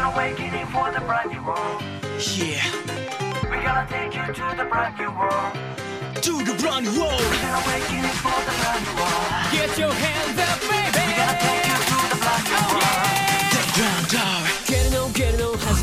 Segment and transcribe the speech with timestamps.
[0.00, 1.82] an awakening for the brand new world.
[2.36, 2.64] Yeah,
[3.44, 5.52] We're gonna take you to the brand new world.
[6.22, 7.20] to the brand new world.
[7.20, 9.28] An awakening for the brand new world.
[9.52, 11.04] Get your hands up, baby.
[11.04, 13.10] We're gonna take you to the brand new world.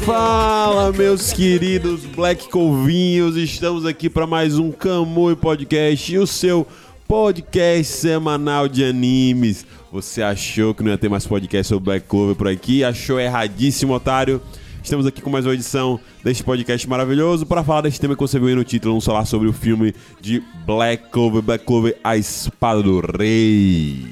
[0.05, 6.65] Fala, meus queridos Black Colvinhos, estamos aqui para mais um Kamui Podcast, o seu
[7.07, 9.65] podcast semanal de animes.
[9.91, 12.83] Você achou que não ia ter mais podcast sobre Black Clover por aqui?
[12.83, 14.41] Achou erradíssimo, otário.
[14.83, 18.37] Estamos aqui com mais uma edição deste podcast maravilhoso para falar desse tema que você
[18.37, 22.15] viu aí no título, vamos falar sobre o filme de Black Clover, Black Clover, A
[22.17, 24.05] Espada do Rei.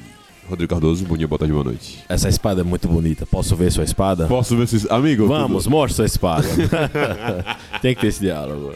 [0.48, 2.04] Rodrigo Cardoso, bom dia, boa tarde, boa noite.
[2.08, 3.26] Essa espada é muito bonita.
[3.26, 4.26] Posso ver sua espada?
[4.26, 4.86] Posso ver se...
[4.90, 5.26] Amigo?
[5.26, 6.46] Vamos, mostra sua espada.
[7.82, 8.72] Tem que ter esse diálogo.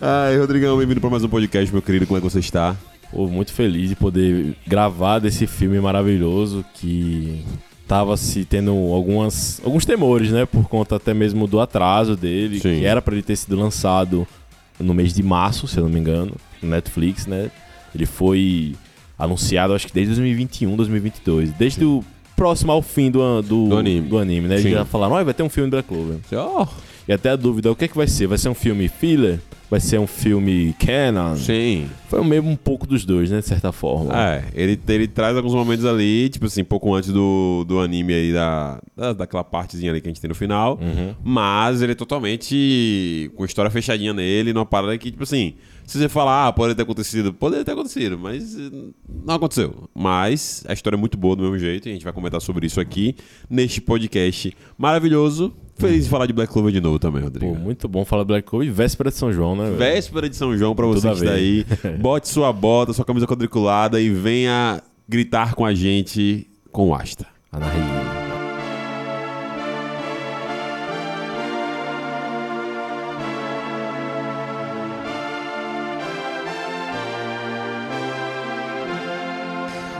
[0.00, 2.06] Ai, Rodrigão, bem-vindo para mais um podcast, meu querido.
[2.06, 2.76] Como é que você está?
[3.12, 7.42] Pô, muito feliz de poder gravar desse filme maravilhoso que
[7.86, 10.44] tava se tendo algumas, alguns temores, né?
[10.44, 12.80] Por conta até mesmo do atraso dele, Sim.
[12.80, 14.26] que era pra ele ter sido lançado
[14.78, 17.50] no mês de março, se eu não me engano, no Netflix, né?
[17.94, 18.74] Ele foi
[19.18, 22.04] anunciado, acho que desde 2021, 2022, desde o
[22.36, 24.08] próximo ao fim do, do, Do anime.
[24.08, 24.54] do anime, né?
[24.56, 24.70] Eles Sim.
[24.72, 26.18] já falaram, ó, vai ter um filme do Black Clover.
[26.32, 26.66] Oh,
[27.08, 28.26] E até a dúvida, o que é que vai ser?
[28.26, 29.40] Vai ser um filme filler?
[29.70, 31.36] Vai ser um filme canon?
[31.36, 31.88] sim.
[32.08, 33.40] Foi mesmo um pouco dos dois, né?
[33.40, 34.14] De certa forma.
[34.14, 38.32] É, ele, ele traz alguns momentos ali, tipo assim, pouco antes do, do anime aí,
[38.32, 40.78] da, da, daquela partezinha ali que a gente tem no final.
[40.80, 41.14] Uhum.
[41.22, 45.54] Mas ele é totalmente com história fechadinha nele, numa parada que, tipo assim,
[45.86, 48.70] se você falar, ah, pode ter acontecido, poderia ter acontecido, mas eh,
[49.24, 49.88] não aconteceu.
[49.94, 52.66] Mas a história é muito boa do mesmo jeito e a gente vai comentar sobre
[52.66, 53.16] isso aqui
[53.48, 55.54] neste podcast maravilhoso.
[55.78, 57.54] Feliz de falar de Black Clover de novo também, Rodrigo.
[57.54, 59.64] Pô, muito bom falar Black Clover e véspera de São João, né?
[59.64, 59.76] velho?
[59.76, 61.64] Véspera de São João pra você que está aí.
[61.82, 61.98] ver.
[62.02, 67.26] Bote sua bota, sua camisa quadriculada e venha gritar com a gente com o Asta.
[67.52, 68.17] Anahi.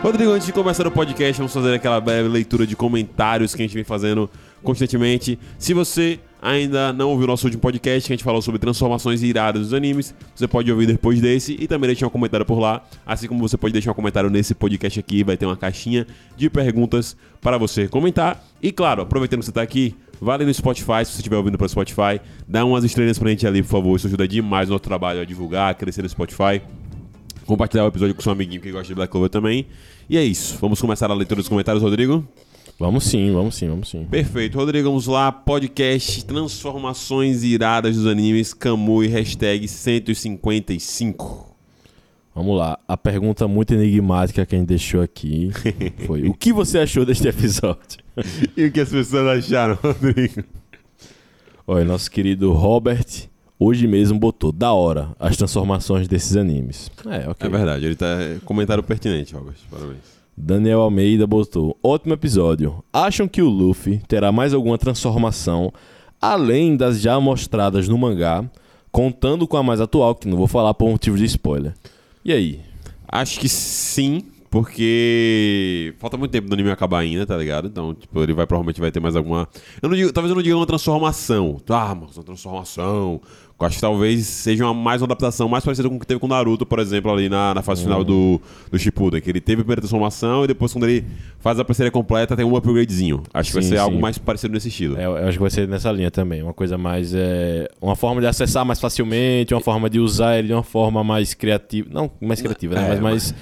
[0.01, 3.65] Rodrigo, antes de começar o podcast, vamos fazer aquela breve leitura de comentários que a
[3.67, 4.31] gente vem fazendo
[4.63, 5.37] constantemente.
[5.59, 9.61] Se você ainda não ouviu nosso último podcast, que a gente falou sobre transformações iradas
[9.61, 12.81] dos animes, você pode ouvir depois desse e também deixar um comentário por lá.
[13.05, 16.49] Assim como você pode deixar um comentário nesse podcast aqui, vai ter uma caixinha de
[16.49, 18.41] perguntas para você comentar.
[18.63, 21.69] E claro, aproveitando que você está aqui, vale no Spotify, se você estiver ouvindo pelo
[21.69, 23.97] Spotify, dá umas estrelinhas pra gente ali, por favor.
[23.97, 26.63] Isso ajuda demais o nosso trabalho a divulgar, a crescer no Spotify
[27.49, 29.67] compartilhar o episódio com seu amiguinho que gosta de Black Clover também.
[30.09, 30.59] E é isso.
[30.61, 32.27] Vamos começar a leitura dos comentários, Rodrigo?
[32.79, 34.05] Vamos sim, vamos sim, vamos sim.
[34.05, 34.57] Perfeito.
[34.57, 35.33] Rodrigo, vamos lá.
[35.33, 41.57] Podcast Transformações Iradas dos Animes, Kamui, hashtag 155.
[42.35, 42.79] Vamos lá.
[42.87, 45.51] A pergunta muito enigmática que a gente deixou aqui
[46.07, 47.99] foi: O que você achou deste episódio?
[48.57, 50.45] e o que as pessoas acharam, Rodrigo?
[51.67, 53.07] Olha, nosso querido Robert
[53.59, 56.91] hoje mesmo botou da hora as transformações desses animes.
[57.07, 57.47] É, ok.
[57.47, 58.07] É verdade, ele tá.
[58.45, 59.57] Comentário pertinente, Robert.
[59.71, 60.19] Parabéns.
[60.37, 62.83] Daniel Almeida botou: Ótimo episódio.
[62.93, 65.73] Acham que o Luffy terá mais alguma transformação
[66.21, 68.45] além das já mostradas no mangá,
[68.91, 71.75] contando com a mais atual, que não vou falar por motivo de spoiler.
[72.25, 72.61] E aí?
[73.07, 77.69] Acho que sim, porque falta muito tempo do anime acabar ainda, tá ligado?
[77.69, 79.49] Então, tipo, ele vai provavelmente vai ter mais alguma.
[79.83, 81.61] Eu não digo, talvez eu não diga uma transformação.
[81.69, 83.21] Ah, mas uma transformação.
[83.61, 86.21] Eu acho que talvez seja uma, mais uma adaptação mais parecida com o que teve
[86.21, 89.41] com o Naruto, por exemplo, ali na, na fase final do, do Shippuden, que ele
[89.41, 91.05] teve a primeira transformação e depois quando ele
[91.41, 93.23] faz a parceria completa tem um upgradezinho.
[93.35, 93.83] Acho que vai Sim, ser sim.
[93.83, 94.97] algo mais parecido nesse estilo.
[94.97, 96.41] É, eu acho que vai ser nessa linha também.
[96.41, 97.13] Uma coisa mais.
[97.15, 101.03] É, uma forma de acessar mais facilmente, uma forma de usar ele de uma forma
[101.03, 101.89] mais criativa.
[101.93, 102.85] Não mais criativa, né?
[102.85, 103.35] É, mas mais.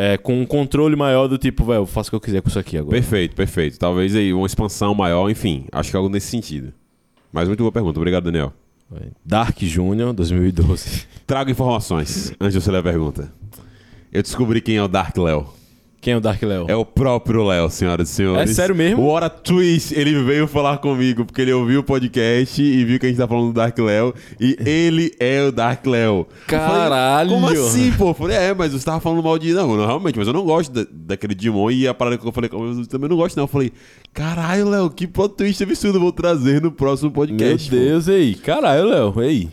[0.00, 2.48] É, com um controle maior do tipo, velho, eu faço o que eu quiser com
[2.48, 2.92] isso aqui agora.
[2.92, 3.78] Perfeito, perfeito.
[3.78, 5.66] Talvez aí uma expansão maior, enfim.
[5.70, 6.72] Acho que é algo nesse sentido.
[7.30, 7.98] Mas muito boa pergunta.
[7.98, 8.50] Obrigado, Daniel.
[9.22, 11.06] Dark Junior 2012.
[11.26, 13.30] Trago informações antes de você ler a pergunta.
[14.10, 15.59] Eu descobri quem é o Dark Léo.
[16.00, 16.64] Quem é o Dark Léo?
[16.66, 18.50] É o próprio Léo, senhoras e senhores.
[18.50, 19.02] É sério mesmo?
[19.02, 23.04] O Hora Twist, ele veio falar comigo porque ele ouviu o podcast e viu que
[23.04, 24.14] a gente tá falando do Dark Léo.
[24.40, 26.26] E ele é o Dark Léo.
[26.26, 27.30] Eu falei, Caralho!
[27.30, 28.08] Como assim, pô?
[28.10, 29.52] Eu falei, é, mas você tava falando mal de.
[29.52, 31.70] Não, não, realmente, mas eu não gosto da- daquele Digimon.
[31.70, 33.44] E a parada que eu falei, eu também não gosto, não.
[33.44, 33.70] Eu falei,
[34.14, 37.68] caralho, Léo, que plot twist absurdo eu vou trazer no próximo Meu podcast.
[37.68, 38.34] pô." Deus, ei.
[38.36, 39.50] Caralho, Léo, ei.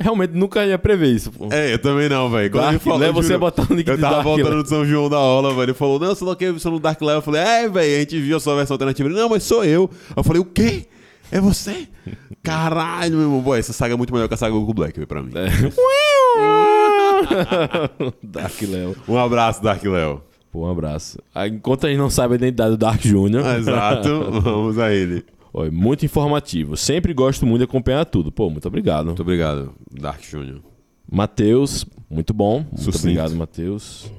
[0.00, 1.48] Realmente nunca ia prever isso, pô.
[1.52, 2.50] É, eu também não, velho.
[2.50, 4.62] Quando Dark ele falou, Léo, você ia botar o nick Eu tava Dark voltando Léo.
[4.62, 5.62] do São João da aula, velho.
[5.64, 7.16] Ele falou, não, você não quer ver no Dark Léo?
[7.18, 9.08] Eu falei, é, velho, a gente viu a sua versão alternativa.
[9.08, 9.90] Ele, não, mas sou eu.
[10.16, 10.86] Eu falei, o quê?
[11.30, 11.86] É você?
[12.42, 13.42] Caralho, meu irmão.
[13.42, 15.32] Pô, essa saga é muito melhor que a saga Goku Black, velho, pra mim.
[15.34, 15.50] É.
[18.26, 18.96] Dark Léo.
[19.06, 20.22] Um abraço, Dark Léo.
[20.50, 21.18] Pô, um abraço.
[21.34, 24.08] Ah, Enquanto a gente não sabe a identidade do Dark Júnior, Exato,
[24.40, 25.24] vamos a ele.
[25.52, 26.76] Olha, muito informativo.
[26.76, 28.30] Sempre gosto muito de acompanhar tudo.
[28.30, 29.06] Pô, muito obrigado.
[29.06, 30.60] Muito obrigado, Dark Júnior.
[31.10, 32.58] Matheus, muito bom.
[32.60, 32.98] Muito Sucinto.
[33.04, 34.10] obrigado, Matheus.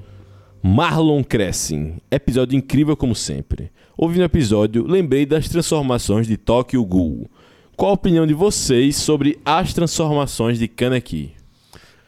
[0.62, 3.70] Marlon Crescem, episódio incrível como sempre.
[3.96, 7.28] Ouvindo o episódio, lembrei das transformações de Tokyo Ghoul.
[7.76, 11.32] Qual a opinião de vocês sobre as transformações de Kaneki?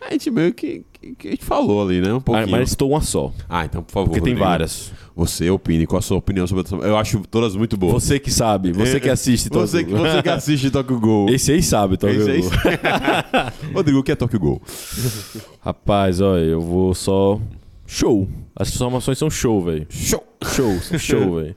[0.00, 2.12] A gente meio que, que, a gente falou ali, né?
[2.12, 2.50] Um Ah, pouquinho.
[2.50, 4.06] mas estou uma só, Ah, então, por favor.
[4.10, 4.48] porque tem Rodrigo.
[4.48, 4.92] várias.
[5.16, 6.86] Você opine, qual a sua opinião sobre a?
[6.88, 7.92] Eu acho todas muito boas.
[8.02, 9.98] Você que sabe, você que assiste Tokyo Você, Ghoul.
[9.98, 11.28] você que assiste Tokyo Ghoul.
[11.30, 12.52] Esse aí sabe, Tokyo Esse aí- Ghoul.
[13.74, 14.62] Rodrigo, o que é Tokyo Ghoul?
[15.60, 17.40] Rapaz, olha, eu vou só...
[17.86, 18.28] Show.
[18.56, 19.86] As transformações são show, velho.
[19.90, 20.24] Show!
[20.42, 21.54] Show, são show, velho.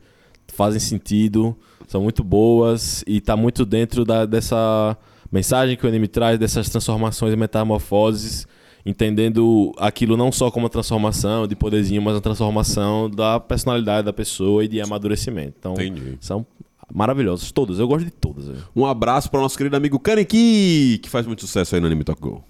[0.54, 1.56] Fazem sentido,
[1.88, 4.98] são muito boas e tá muito dentro da- dessa
[5.32, 8.48] mensagem que o anime traz, dessas transformações e metamorfoses,
[8.86, 14.14] entendendo aquilo não só como uma transformação de poderzinho, mas uma transformação da personalidade da
[14.14, 15.56] pessoa e de amadurecimento.
[15.60, 16.18] Então, Entendi.
[16.22, 16.46] são
[16.94, 17.80] maravilhosas, todas.
[17.80, 18.46] Eu gosto de todas.
[18.76, 22.04] Um abraço para o nosso querido amigo Kaneki, que faz muito sucesso aí no anime
[22.04, 22.44] Tokyo Ghoul.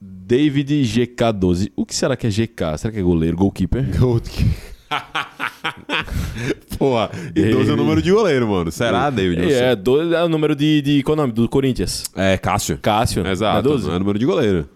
[0.00, 1.72] David GK12.
[1.74, 2.78] O que será que é GK?
[2.78, 3.84] Será que é goleiro, goalkeeper?
[6.78, 8.70] Porra, e 12 é o número de goleiro, mano.
[8.70, 9.52] Será, David?
[9.52, 11.32] É, 12 é o número de, de qual é o nome?
[11.32, 12.04] Do Corinthians.
[12.14, 12.78] É, Cássio.
[12.78, 13.26] Cássio.
[13.26, 13.88] é Exato, 12?
[13.88, 14.68] não é número de goleiro.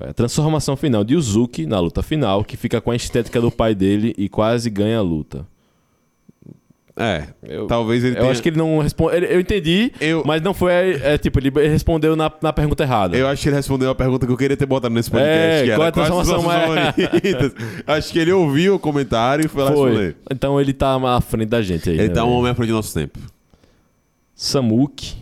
[0.00, 3.50] É, a transformação final de Uzuki na luta final, que fica com a estética do
[3.50, 5.46] pai dele e quase ganha a luta.
[7.02, 8.30] É, Eu- talvez ele Eu tenha...
[8.32, 9.18] acho que ele não respondeu.
[9.20, 10.72] Eu entendi, Eu- mas não foi.
[11.02, 13.16] É, tipo, ele respondeu na, na pergunta errada.
[13.16, 15.64] Eu acho que ele respondeu a pergunta que eu queria ter botado nesse podcast, É,
[15.64, 16.94] que era qual é a transformação mais-
[17.86, 19.90] acho que ele ouviu o comentário e foi lá foi.
[19.90, 20.16] responder.
[20.30, 21.96] Então ele tá à frente da gente aí.
[21.98, 23.18] Ele né, tá um homem à frente do nosso tempo.
[24.34, 25.14] Samuk.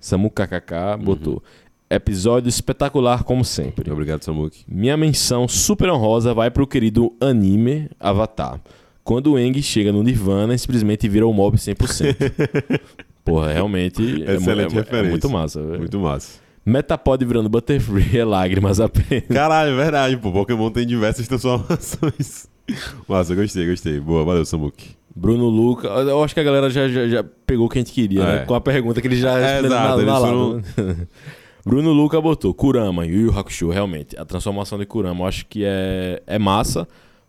[0.00, 1.42] Samuk KKK botou.
[1.88, 3.90] Episódio espetacular, como sempre.
[3.90, 4.64] Obrigado, Samuki.
[4.68, 8.60] Minha menção super honrosa vai pro querido anime Avatar.
[9.06, 12.80] Quando o Eng chega no Nirvana simplesmente vira o mob 100%.
[13.24, 15.10] Porra, realmente é, mu- Excelente é, é referência.
[15.10, 15.62] muito massa.
[15.62, 15.78] velho.
[15.78, 16.40] Muito massa.
[16.64, 19.28] Metapod virando Butterfree é lágrimas apenas.
[19.28, 20.32] Caralho, é verdade, pô.
[20.32, 22.48] Pokémon tem diversas transformações.
[23.08, 24.00] Massa, gostei, gostei.
[24.00, 24.96] Boa, valeu, Samuki.
[25.14, 27.92] Bruno Luca, eu acho que a galera já, já, já pegou o que a gente
[27.92, 28.26] queria, É.
[28.40, 28.44] né?
[28.44, 30.62] Com a pergunta que ele já É, exato, na, na foram- né?
[31.64, 34.16] Bruno Luca botou Kurama, Yu Yu Hakusho, realmente.
[34.18, 36.86] A transformação de Kurama eu acho que é, é massa,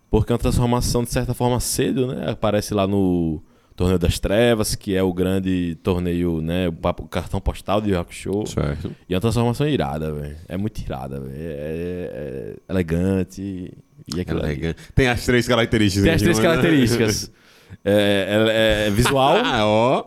[0.09, 2.29] porque é uma transformação de certa forma cedo, né?
[2.31, 3.41] Aparece lá no
[3.75, 6.67] Torneio das Trevas, que é o grande torneio, né?
[6.67, 6.73] O,
[7.07, 8.47] cartão postal de Yu Hakusho.
[8.47, 8.91] Certo.
[9.07, 10.35] E é uma transformação irada, velho.
[10.47, 11.35] É muito irada, velho.
[11.35, 13.71] É, é- é elegante
[14.15, 14.53] e aquilo ali.
[14.53, 14.81] Elegante.
[14.95, 16.03] Tem as três características.
[16.05, 16.43] Tem as três né?
[16.43, 17.31] características.
[17.83, 20.05] É, é- é visual, Ah, ó.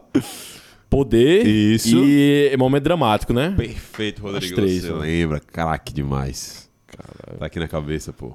[0.88, 1.94] poder Isso.
[2.04, 3.52] e momento dramático, né?
[3.54, 4.46] Perfeito, Rodrigo.
[4.46, 4.98] As três, você né?
[4.98, 5.40] lembra?
[5.40, 6.70] Caraca, demais.
[7.38, 8.34] Tá aqui na cabeça, pô.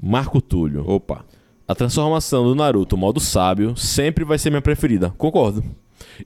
[0.00, 0.88] Marco Túlio.
[0.88, 1.24] Opa.
[1.66, 5.10] A transformação do Naruto modo sábio sempre vai ser minha preferida.
[5.18, 5.62] Concordo.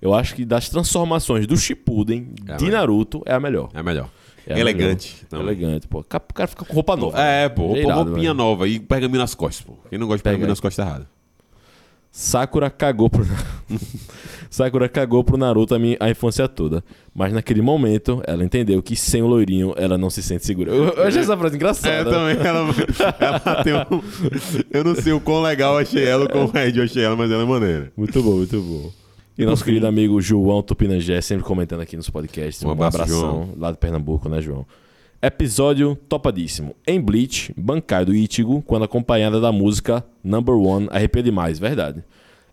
[0.00, 2.70] Eu acho que das transformações do Shippuden É a de.
[2.70, 3.68] Naruto é a melhor.
[3.74, 4.08] É melhor.
[4.46, 5.26] É a Elegante.
[5.32, 5.44] melhor.
[5.44, 6.00] Elegante, pô.
[6.00, 7.20] O cara fica com roupa nova.
[7.20, 7.62] É, pô.
[7.62, 8.34] Roupa, irado, roupinha velho.
[8.34, 9.74] nova e pergaminho nas costas, pô.
[9.88, 11.08] Quem não gosta de pergaminho nas costas tá errado.
[12.14, 13.26] Sakura cagou pro
[14.50, 16.84] Sakura cagou pro Naruto a, minha, a infância toda.
[17.14, 20.70] Mas naquele momento, ela entendeu que sem o loirinho ela não se sente segura.
[20.70, 21.88] Eu, eu achei essa frase engraçada.
[21.88, 22.36] É, também.
[22.46, 22.68] Ela,
[23.18, 24.02] ela tem um...
[24.70, 27.16] Eu não sei o quão legal eu achei ela, o quão red eu achei ela,
[27.16, 27.90] mas ela é maneira.
[27.96, 28.92] Muito bom, muito bom.
[29.38, 32.62] E nosso querido amigo João Tupinangé, sempre comentando aqui nos podcasts.
[32.62, 33.48] Um Um, abraço, abração João.
[33.56, 34.66] lá de Pernambuco, né, João?
[35.24, 36.74] Episódio topadíssimo.
[36.84, 42.02] Em Bleach, Bankai do Ichigo, quando acompanhada da música Number One, arrepia demais, verdade.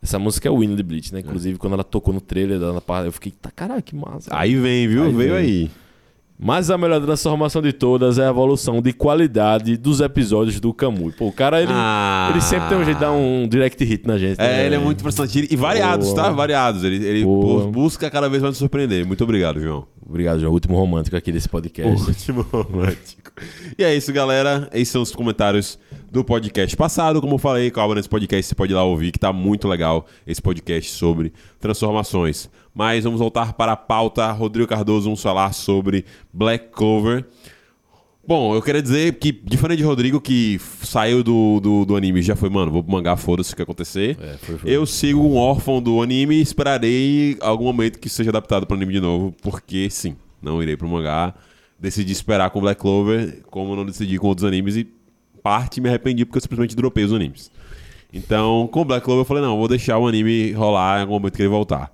[0.04, 1.20] Essa música é o hino de Bleach, né?
[1.22, 4.30] Inclusive, quando ela tocou no trailer da parte, eu fiquei, tá caralho, que massa.
[4.32, 5.04] Aí vem, viu?
[5.06, 5.38] Aí Veio vem.
[5.44, 5.72] aí.
[6.42, 11.12] Mas a melhor transformação de todas é a evolução de qualidade dos episódios do Kamui.
[11.12, 12.30] Pô, o cara, ele, Ah.
[12.32, 14.40] ele sempre tem um jeito de dar um direct hit na gente.
[14.40, 14.66] É, né?
[14.68, 15.48] ele é muito impressionante.
[15.52, 16.16] E variados, Boa.
[16.24, 16.30] tá?
[16.32, 16.84] Variados.
[16.86, 19.06] Ele, ele busca cada vez mais nos surpreender.
[19.06, 19.86] Muito obrigado, João.
[20.10, 20.52] Obrigado, João.
[20.52, 22.10] Último romântico aqui desse podcast.
[22.10, 23.32] Último romântico.
[23.78, 24.68] E é isso, galera.
[24.74, 25.78] Esses são os comentários
[26.12, 27.22] do podcast passado.
[27.22, 30.08] Como eu falei, calma nesse podcast, você pode ir lá ouvir, que tá muito legal
[30.26, 32.50] esse podcast sobre transformações.
[32.74, 34.32] Mas vamos voltar para a pauta.
[34.32, 37.24] Rodrigo Cardoso, vamos falar sobre Black Clover.
[38.28, 42.24] Bom, eu queria dizer que, diferente de Rodrigo, que saiu do, do, do anime e
[42.24, 44.18] já foi, mano, vou pro mangá, foda-se o que acontecer.
[44.22, 44.70] É, foi, foi.
[44.72, 48.94] Eu sigo um órfão do anime e esperarei algum momento que seja adaptado para anime
[48.94, 51.34] de novo, porque sim, não irei pro mangá.
[51.80, 54.88] Decidi esperar com Black Clover, como eu não decidi com outros animes, e
[55.42, 57.50] parte me arrependi porque eu simplesmente dropei os animes.
[58.14, 61.36] Então, com Black Clover eu falei, não, vou deixar o anime rolar em algum momento
[61.36, 61.92] que ele voltar.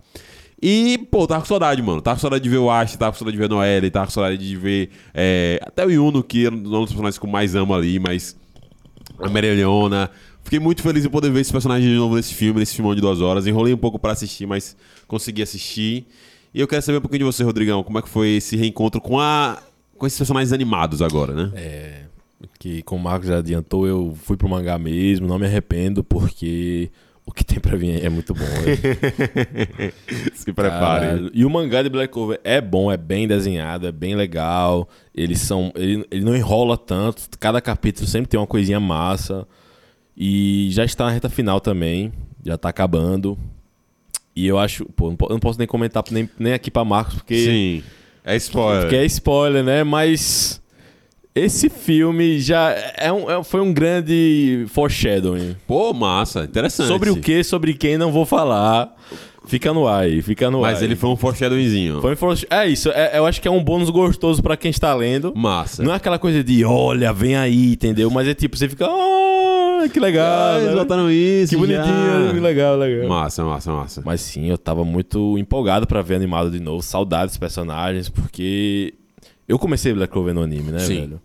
[0.61, 2.01] E, pô, tava com saudade, mano.
[2.01, 4.11] Tava com saudade de ver o Ash, tava com saudade de ver Noelle, tava com
[4.11, 7.55] saudade de ver é, até o Yuno, que é um dos personagens que eu mais
[7.55, 8.35] amo ali, mas
[9.19, 10.09] a Mereliona.
[10.43, 13.01] Fiquei muito feliz em poder ver esse personagem de novo nesse filme, nesse filme de
[13.01, 13.47] duas horas.
[13.47, 14.75] Enrolei um pouco pra assistir, mas
[15.07, 16.05] consegui assistir.
[16.53, 17.83] E eu quero saber um pouquinho de você, Rodrigão.
[17.83, 19.61] Como é que foi esse reencontro com a
[19.97, 21.51] com esses personagens animados agora, né?
[21.55, 22.01] É,
[22.59, 26.89] que como o Marcos já adiantou, eu fui pro mangá mesmo, não me arrependo, porque
[27.25, 28.45] o que tem pra vir é muito bom.
[30.35, 31.05] Se prepare.
[31.07, 31.31] Caralho.
[31.33, 34.87] E o mangá de Black Clover é bom, é bem desenhado, é bem legal.
[35.13, 35.71] Eles são.
[35.75, 37.27] Ele, ele não enrola tanto.
[37.39, 39.47] Cada capítulo sempre tem uma coisinha massa.
[40.15, 42.13] E já está na reta final também.
[42.45, 43.37] Já tá acabando.
[44.35, 44.85] E eu acho.
[44.95, 47.37] Pô, eu não posso nem comentar nem, nem aqui pra Marcos, porque.
[47.37, 47.83] Sim.
[48.23, 48.81] É spoiler.
[48.83, 49.83] Porque é spoiler, né?
[49.83, 50.61] Mas.
[51.35, 55.55] Esse filme já é um, é- foi um grande foreshadowing.
[55.67, 56.45] Pô, massa.
[56.45, 56.87] Interessante.
[56.87, 58.95] Sobre o que, sobre quem, não vou falar.
[59.47, 60.71] Fica no ar aí, fica no ar.
[60.71, 62.01] Mas ele foi um foreshadowingzinho.
[62.01, 64.71] Foi um foresh- É isso, é- eu acho que é um bônus gostoso pra quem
[64.71, 65.33] está lendo.
[65.35, 65.83] Massa.
[65.83, 68.09] Não é aquela coisa de, olha, vem aí, entendeu?
[68.09, 70.25] Mas é tipo, você fica, ah, que legal.
[70.55, 70.75] Ah, eles né?
[70.77, 71.49] botaram isso.
[71.53, 73.07] Que bonitinho, que legal, legal.
[73.09, 74.01] Massa, massa, massa.
[74.05, 78.95] Mas sim, eu tava muito empolgado pra ver animado de novo, saudades dos personagens, porque
[79.47, 81.01] eu comecei Black Clover no anime, né, Sim.
[81.01, 81.21] velho?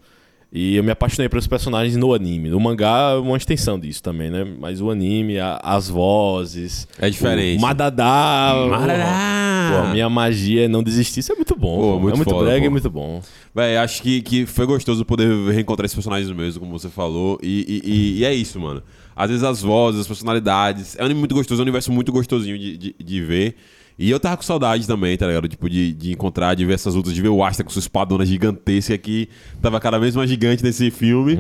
[0.53, 2.53] E eu me apaixonei pelos personagens no anime.
[2.53, 4.45] O mangá é uma extensão disso também, né?
[4.59, 6.89] Mas o anime, a- as vozes.
[6.99, 7.57] É diferente.
[7.57, 8.53] O Madadá.
[8.69, 9.71] Madadá.
[9.71, 11.21] Pô, a minha magia é não desistir.
[11.21, 11.79] Isso é muito bom.
[11.79, 13.23] Pô, muito é muito foda, brega e muito bom.
[13.55, 17.39] Véi, acho que, que foi gostoso poder reencontrar esses personagens mesmo, como você falou.
[17.41, 18.83] E, e- e- e é isso, mano.
[19.15, 20.97] Às vezes as vozes, as personalidades.
[20.99, 23.55] É um anime muito gostoso, é um universo muito gostosinho de, de, de ver.
[24.01, 25.47] E eu tava com saudade também, tá ligado?
[25.47, 28.25] Tipo, de, de encontrar, de ver essas lutas, de ver o Asta com sua espadona
[28.25, 29.29] gigantesca que
[29.61, 31.37] tava cada vez mais gigante nesse filme.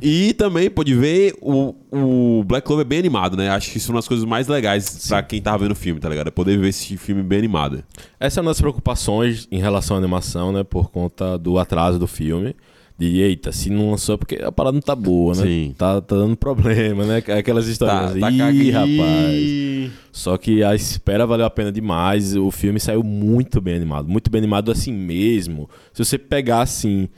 [0.00, 3.48] E também pode ver o, o Black Clover bem animado, né?
[3.50, 5.98] Acho que isso é uma das coisas mais legais pra quem tava vendo o filme,
[6.00, 6.28] tá ligado?
[6.28, 7.82] É poder ver esse filme bem animado.
[8.20, 10.62] Essa é uma das preocupações em relação à animação, né?
[10.62, 12.54] Por conta do atraso do filme.
[12.96, 15.42] De, eita, se não lançou é porque a parada não tá boa, né?
[15.42, 15.74] Sim.
[15.76, 17.16] Tá, tá dando problema, né?
[17.36, 18.12] Aquelas histórias.
[18.20, 19.90] Tá, tá Ih, rapaz.
[20.12, 22.36] Só que a espera valeu a pena demais.
[22.36, 24.08] O filme saiu muito bem animado.
[24.08, 25.68] Muito bem animado assim mesmo.
[25.92, 27.08] Se você pegar assim.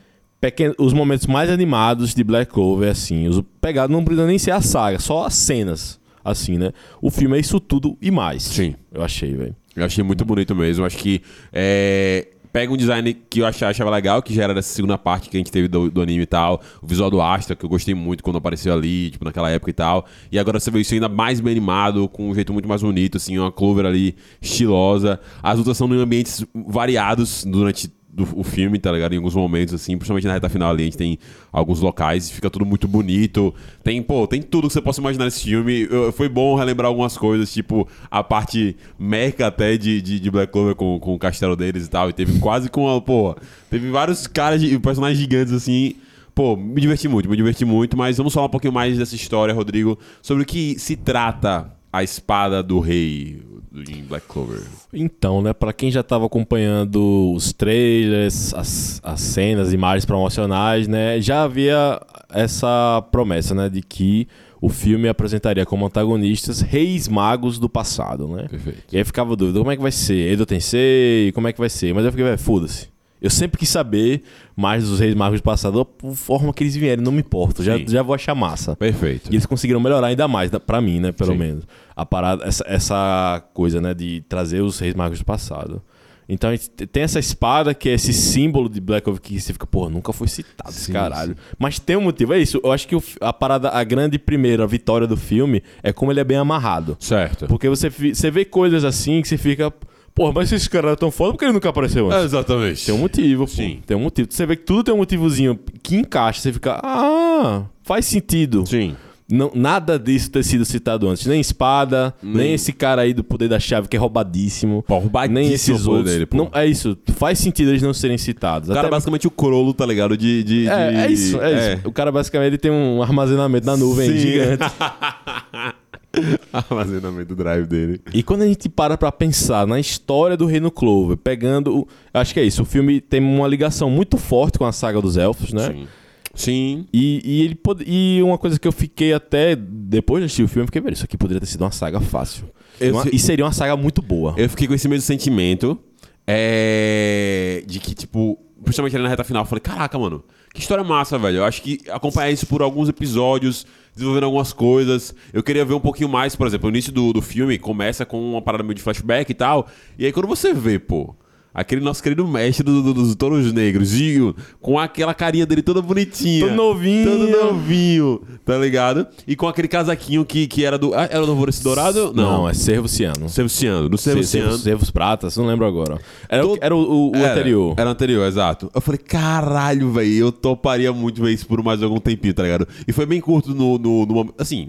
[0.40, 3.28] pequen- Os momentos mais animados de Black Clover, assim.
[3.28, 6.00] Os pegar, não precisa nem ser a saga, só as cenas.
[6.24, 6.72] Assim, né?
[7.00, 8.42] O filme é isso tudo e mais.
[8.42, 8.74] Sim.
[8.92, 9.54] Eu achei, velho.
[9.76, 10.84] Eu achei muito bonito mesmo.
[10.84, 11.20] Acho que
[11.52, 12.26] é,
[12.56, 15.36] pega um design que eu achava, achava legal, que já era dessa segunda parte que
[15.36, 16.62] a gente teve do, do anime e tal.
[16.80, 19.74] O visual do Astra, que eu gostei muito quando apareceu ali, tipo, naquela época e
[19.74, 20.06] tal.
[20.32, 23.18] E agora você vê isso ainda mais bem animado, com um jeito muito mais bonito,
[23.18, 25.20] assim, uma Clover ali estilosa.
[25.42, 29.12] As lutas são em ambientes variados durante do, o filme, tá ligado?
[29.12, 31.18] Em alguns momentos, assim, principalmente na reta final ali, a gente tem
[31.52, 33.54] alguns locais e fica tudo muito bonito.
[33.84, 35.86] Tem, pô, tem tudo que você possa imaginar nesse filme.
[35.90, 40.50] Eu- foi bom relembrar algumas coisas, tipo a parte meca até de, de, de Black
[40.50, 42.08] Clover com, com o castelo deles e tal.
[42.08, 43.36] E teve quase com a, pô,
[43.70, 45.96] teve vários caras, de, personagens gigantes assim.
[46.34, 49.54] Pô, me diverti muito, me diverti muito, mas vamos falar um pouquinho mais dessa história,
[49.54, 53.42] Rodrigo, sobre o que se trata a espada do rei
[53.88, 54.62] em Black Clover.
[54.92, 61.20] Então, né, pra quem já tava acompanhando os trailers, as, as cenas, imagens promocionais, né,
[61.20, 64.26] já havia essa promessa, né, de que
[64.60, 68.46] o filme apresentaria como antagonistas reis magos do passado, né?
[68.48, 68.82] Perfeito.
[68.90, 70.32] E aí ficava a dúvida, como é que vai ser?
[70.32, 71.94] Edo Tensei, como é que vai ser?
[71.94, 72.88] Mas eu fiquei, velho, foda-se.
[73.20, 74.22] Eu sempre quis saber
[74.56, 77.76] mais dos reis magos do passado, a forma que eles vierem, não me importo, já,
[77.78, 77.84] Sim.
[77.88, 78.76] já vou achar massa.
[78.76, 79.30] Perfeito.
[79.30, 81.12] E eles conseguiram melhorar ainda mais, da- pra mim, né?
[81.12, 81.38] Pelo Sim.
[81.38, 81.64] menos.
[81.94, 83.94] A parada, essa, essa coisa, né?
[83.94, 85.82] De trazer os reis magos do passado.
[86.28, 89.40] Então a gente te- tem essa espada que é esse símbolo de Black Ops que
[89.40, 91.36] você fica, pô, nunca foi citado esse Sim, caralho.
[91.56, 92.60] Mas tem um motivo, é isso.
[92.64, 96.18] Eu acho que o a parada, a grande primeira vitória do filme é como ele
[96.18, 96.96] é bem amarrado.
[96.98, 97.46] Certo.
[97.46, 99.72] Porque você, você vê coisas assim que você fica,
[100.16, 102.24] pô, mas esse cara é tão foda porque ele nunca apareceu antes.
[102.24, 102.84] exatamente.
[102.86, 103.50] Tem um motivo, pô.
[103.52, 103.80] Sim.
[103.86, 104.26] Tem um motivo.
[104.30, 106.40] Você vê que tudo tem um motivozinho que encaixa.
[106.40, 108.66] Você fica, ah, faz sentido.
[108.66, 108.96] Sim.
[109.28, 111.26] Não, nada disso ter sido citado antes.
[111.26, 114.84] Nem espada, nem, esse cara aí do poder da chave que é roubadíssimo.
[114.86, 116.12] Pô, roubadíssimo nem esses outros.
[116.12, 116.36] dele, pô.
[116.36, 116.96] não, é isso.
[117.16, 118.68] Faz sentido eles não serem citados.
[118.68, 120.16] O cara Até- basicamente o Crollo, tá ligado?
[120.16, 120.44] De.
[120.44, 121.88] de, é, de- é isso, é, isso.
[121.88, 124.16] O cara basicamente ele tem um armazenamento na nuvem Sim.
[124.18, 124.62] gigante.
[126.52, 128.00] Armazenamento do drive dele.
[128.14, 131.78] E quando a gente para pra pensar na história do Reino Clover, pegando.
[131.80, 132.62] o- Acho que é isso.
[132.62, 135.72] O filme tem uma ligação muito forte com a saga dos elfos, né?
[135.72, 135.86] Sim.
[136.34, 136.86] Sim.
[136.92, 137.82] E, e ele pod...
[137.86, 140.92] e uma coisa que eu fiquei até depois de assistir o filme, eu fiquei, velho,
[140.94, 142.44] isso aqui poderia ter sido uma saga fácil.
[142.80, 144.34] Uma- se- E seria uma saga muito boa.
[144.36, 145.78] Eu fiquei com esse mesmo sentimento.
[146.26, 147.62] É.
[147.66, 151.18] De que, tipo, principalmente ali na reta final, eu falei, caraca, mano, que história massa,
[151.18, 151.38] velho.
[151.38, 153.66] Eu acho que acompanhar isso por alguns episódios,
[153.96, 155.14] desenvolvendo algumas coisas.
[155.32, 158.32] Eu queria ver um pouquinho mais, por exemplo, o início do, do filme começa com
[158.32, 159.66] uma parada meio de flashback e tal.
[159.98, 161.14] E aí quando você vê, pô.
[161.58, 165.80] Aquele nosso querido mestre do- do- dos touros negros, Gil, com aquela carinha dele toda
[165.80, 166.46] bonitinha.
[166.48, 167.10] Todo novinho.
[167.10, 169.06] Todo novinho, tá ligado?
[169.26, 170.94] E com aquele casaquinho que, que era do.
[170.94, 172.12] Ah, era do Alvorecer Dourado?
[172.14, 173.28] Não, é Cervo Ciano.
[173.28, 174.48] Cerviciano, do Cerviciano.
[174.50, 175.98] Cervos, Cervos Pratas, não lembro agora.
[176.28, 177.74] Era, o- Todo- era o, o- o Era, anterior.
[177.78, 178.70] Era o anterior, exato.
[178.74, 182.68] Eu falei, caralho, velho, eu toparia muito ver isso por mais algum tempinho, tá ligado?
[182.86, 184.34] E foi bem curto no, no, no momento.
[184.38, 184.68] Assim,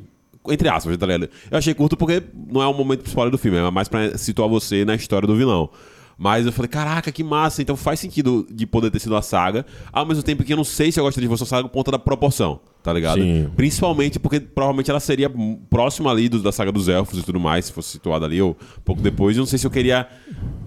[0.50, 1.29] entre aspas, tá ligado?
[1.51, 4.48] Eu achei curto porque não é o momento principal do filme, é mais pra situar
[4.48, 5.70] você na história do vilão.
[6.17, 9.65] Mas eu falei, caraca, que massa, então faz sentido de poder ter sido a saga,
[9.91, 11.74] ao mesmo tempo que eu não sei se eu gostaria de ver essa saga por
[11.74, 13.22] conta da proporção, tá ligado?
[13.22, 13.50] Sim.
[13.53, 15.29] Principalmente porque provavelmente ela seria
[15.70, 18.56] próxima ali do- da saga dos elfos e tudo mais, se fosse situada ali ou
[18.86, 19.36] pouco depois.
[19.36, 20.08] Eu não sei se eu queria,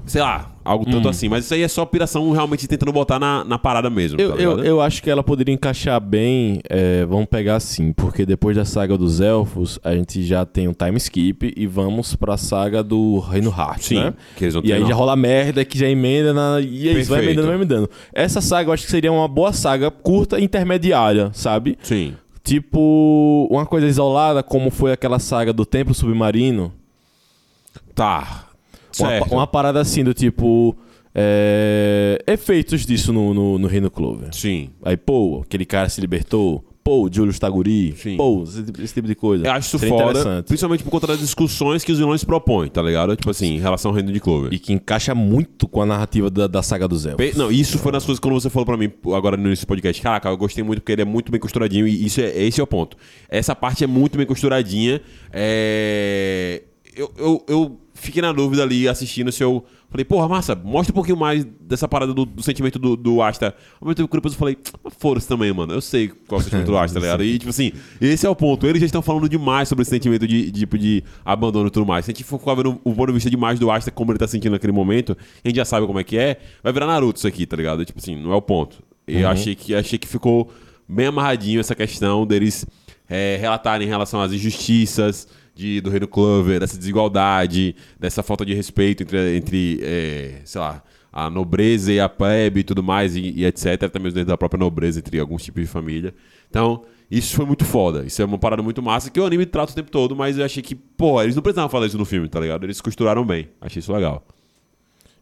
[0.04, 1.10] sei lá, algo tanto Hum.
[1.10, 1.28] assim.
[1.30, 4.20] Mas isso aí é só piração realmente tentando botar na, na parada mesmo.
[4.20, 8.26] Eu, tá eu, eu acho que ela poderia encaixar bem, é, vamos pegar assim, porque
[8.26, 12.36] depois da saga dos elfos, a gente já tem um time skip e vamos pra
[12.36, 14.14] saga do Reino Heart, Sim, né?
[14.36, 16.60] que eles E aí no- já rola merda que já emenda na...
[16.60, 17.90] E aí vai emendando, vai emendando.
[18.12, 21.78] Essa saga eu acho que seria uma boa saga curta e intermediária, sabe?
[21.82, 22.09] Sim.
[22.50, 26.72] Tipo, uma coisa isolada, como foi aquela saga do Templo Submarino.
[27.94, 28.48] Tá.
[28.98, 30.76] Uma, uma parada assim do tipo.
[31.14, 34.34] é, efeitos disso no, no, no Reino Clover.
[34.34, 34.70] Sim.
[34.82, 36.64] Aí, pô, aquele cara se libertou.
[36.90, 37.94] Pô, o Julius Taguri.
[37.96, 38.16] Sim.
[38.16, 39.46] Pô, esse, tipo- esse tipo de coisa.
[39.46, 40.46] Eu acho isso Seria interessante.
[40.46, 43.14] principalmente por conta das discussões que os vilões propõem, tá ligado?
[43.14, 44.52] Tipo assim, em relação ao reino de Clover.
[44.52, 47.24] E que encaixa muito com a narrativa da, da saga dos elfos.
[47.24, 49.68] Pe- Não, isso foi nas coisas quando você falou pra mim agora no início do
[49.68, 50.02] podcast.
[50.02, 52.64] Caraca, eu gostei muito porque ele é muito bem costuradinho e isso é, esse é
[52.64, 52.96] o ponto.
[53.28, 55.00] Essa parte é muito bem costuradinha.
[55.64, 56.62] É...
[56.96, 59.64] Eu, eu, eu fiquei na dúvida ali assistindo se eu.
[59.90, 63.54] Falei, porra, massa, mostra um pouquinho mais dessa parada do, do sentimento do, do Asta.
[63.80, 64.56] Ao mesmo tempo que depois eu falei,
[64.98, 65.72] foda-se também, mano.
[65.72, 67.24] Eu sei qual é o sentimento do Asta, tá ligado?
[67.24, 68.64] E, tipo assim, esse é o ponto.
[68.68, 71.84] Eles já estão falando demais sobre esse sentimento de, de, tipo, de abandono e tudo
[71.84, 72.04] mais.
[72.04, 74.18] Se a gente for ficar vendo o ponto de vista demais do Asta, como ele
[74.18, 77.18] tá sentindo naquele momento, a gente já sabe como é que é, vai virar Naruto
[77.18, 77.84] isso aqui, tá ligado?
[77.84, 78.76] Tipo assim, não é o ponto.
[79.08, 80.52] Eu achei, que, achei que ficou
[80.88, 82.64] bem amarradinho essa questão deles
[83.08, 85.26] é, relatarem em relação às injustiças
[85.60, 90.82] de, do Reino Clover, dessa desigualdade, dessa falta de respeito entre, entre é, sei lá,
[91.12, 93.82] a nobreza e a plebe e tudo mais, e, e etc.
[93.84, 96.14] Até mesmo dentro da própria nobreza, entre alguns tipos de família.
[96.48, 98.04] Então, isso foi muito foda.
[98.06, 100.44] Isso é uma parada muito massa que o anime trata o tempo todo, mas eu
[100.44, 102.64] achei que, pô, eles não precisavam falar isso no filme, tá ligado?
[102.64, 103.48] Eles costuraram bem.
[103.60, 104.24] Achei isso legal.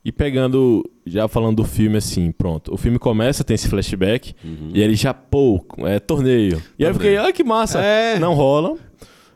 [0.05, 2.73] E pegando, já falando do filme assim, pronto.
[2.73, 4.35] O filme começa, tem esse flashback,
[4.73, 6.63] e ele já, pô, é torneio.
[6.79, 7.81] E aí eu fiquei, ah, que massa.
[7.81, 8.19] É.
[8.19, 8.77] Não rola.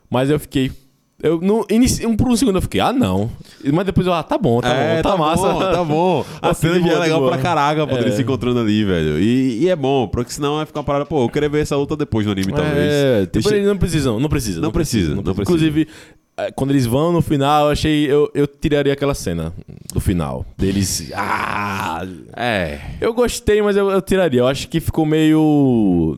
[0.09, 0.71] Mas eu fiquei.
[1.23, 3.31] Eu, no, inici, um, por um segundo eu fiquei, ah, não.
[3.71, 5.47] Mas depois eu, ah, tá bom, tá bom, tá, massa.
[5.53, 6.25] Bom, tá bom.
[6.41, 7.31] A cena já é legal boa.
[7.31, 8.11] pra caraca, poder É.
[8.11, 9.17] se encontrando ali, velho.
[9.17, 11.77] E, e é bom, porque senão vai ficar uma parada, pô, eu queria ver essa
[11.77, 12.75] luta depois no anime, talvez.
[12.91, 14.59] É, tipo, Deixa- não precisam, não precisa.
[14.59, 15.41] Não precisa, não precisa.
[15.43, 15.87] Inclusive,
[16.35, 18.05] é, quando eles vão no final, eu achei.
[18.11, 19.53] Eu, eu tiraria aquela cena
[19.93, 20.45] do final.
[20.57, 21.09] Deles.
[21.15, 22.05] Ah!
[22.35, 22.79] É.
[22.99, 24.41] Eu gostei, mas eu, eu tiraria.
[24.41, 26.17] Eu acho que ficou meio.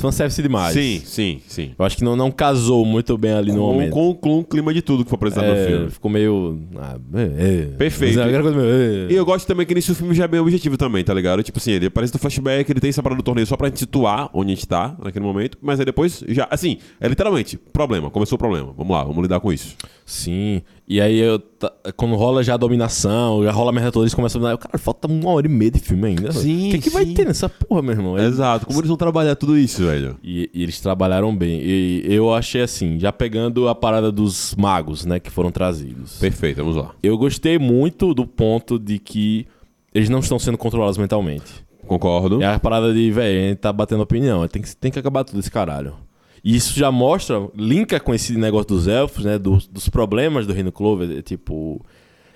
[0.00, 0.72] Fanservice demais.
[0.74, 1.70] Sim, sim, sim.
[1.78, 3.90] Eu acho que não, não casou muito bem ali no Com, momento.
[3.92, 5.90] com, com o clima de tudo que foi apresentado no É, filme.
[5.90, 6.58] ficou meio.
[6.76, 7.76] ah, é, é.
[7.76, 8.20] Perfeito.
[8.20, 9.12] É meio, é.
[9.12, 11.42] E eu gosto também que nesse filme já é bem objetivo também, tá ligado?
[11.42, 13.78] Tipo assim, ele aparece no flashback, ele tem essa parada do torneio só pra gente
[13.80, 18.10] situar onde a gente tá naquele momento, mas aí depois já, assim, é literalmente, problema,
[18.10, 18.72] começou o problema.
[18.76, 19.76] Vamos lá, vamos lidar com isso.
[20.06, 20.62] Sim.
[20.86, 24.14] E aí, eu ta- quando rola já a dominação, já rola a merda toda, eles
[24.14, 24.58] começam a dar.
[24.58, 26.32] Cara, falta uma hora e meia de filme ainda.
[26.32, 28.18] Sim, O que, que vai ter nessa porra, meu irmão?
[28.18, 30.16] Exato, como eles vão trabalhar tudo isso, velho?
[30.22, 31.60] E, e eles trabalharam bem.
[31.62, 36.18] E eu achei assim, já pegando a parada dos magos, né, que foram trazidos.
[36.18, 36.90] Perfeito, vamos lá.
[37.02, 39.46] Eu gostei muito do ponto de que
[39.94, 41.64] eles não estão sendo controlados mentalmente.
[41.86, 42.42] Concordo.
[42.42, 45.24] É a parada de, velho, a gente tá batendo opinião, tem que, tem que acabar
[45.24, 45.94] tudo esse caralho.
[46.44, 50.52] E isso já mostra, linka com esse negócio dos elfos, né, dos, dos problemas do
[50.52, 51.84] Reino Clover, é tipo...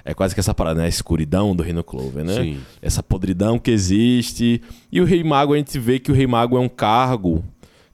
[0.05, 0.87] É quase que essa parada, né?
[0.87, 2.35] A escuridão do Reino Clover, né?
[2.41, 2.59] Sim.
[2.81, 4.63] Essa podridão que existe.
[4.93, 7.45] E o Rei Mago, a gente vê que o Rei Mago é um cargo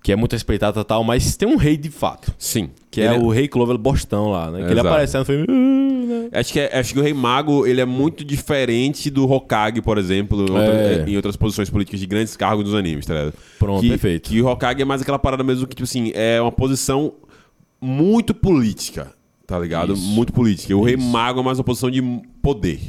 [0.03, 2.35] que é muito respeitado e tal, mas tem um rei de fato.
[2.37, 2.69] Sim.
[2.91, 4.59] Que é o Rei Clover Bostão lá, né?
[4.59, 4.89] Que ele Exato.
[4.89, 5.47] aparece no filme.
[6.31, 9.99] Acho que, é- acho que o Rei Mago ele é muito diferente do Hokage, por
[9.99, 11.05] exemplo, em, outra- É.
[11.09, 13.35] em outras posições políticas de grandes cargos dos animes, tá ligado?
[13.59, 14.31] Pronto, que, perfeito.
[14.31, 17.13] Que o Hokage é mais aquela parada mesmo que, tipo assim, é uma posição
[17.81, 19.13] muito política,
[19.47, 19.95] tá ligado?
[19.95, 20.03] Isso.
[20.03, 20.73] Muito política.
[20.73, 21.05] E o Rei Isso.
[21.05, 22.01] Mago é mais uma posição de
[22.43, 22.81] poder.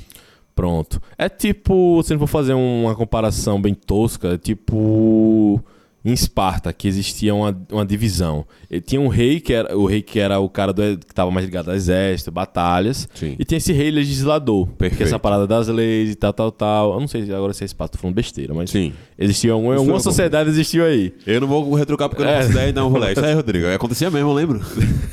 [0.55, 1.01] Pronto.
[1.17, 5.59] É tipo, se não for fazer uma comparação bem tosca, é tipo.
[6.05, 8.45] Em Esparta, que existia uma, uma divisão.
[8.69, 11.31] E tinha um rei que era o rei que era o cara do, que estava
[11.31, 13.07] mais ligado ao exército, batalhas.
[13.13, 13.35] Sim.
[13.39, 15.03] E tinha esse rei legislador, que é Perfeito.
[15.03, 16.93] essa parada das leis e tal, tal, tal.
[16.93, 18.91] Eu não sei se agora se é Esparta, tô falando besteira, mas Sim.
[19.17, 19.99] existia Isso alguma bom.
[19.99, 21.13] sociedade existiu aí.
[21.25, 22.69] Eu não vou retrucar porque eu não É.
[22.69, 23.13] então eu vou ler.
[23.13, 23.67] Isso aí, Rodrigo.
[23.67, 24.61] Acontecia mesmo, eu lembro.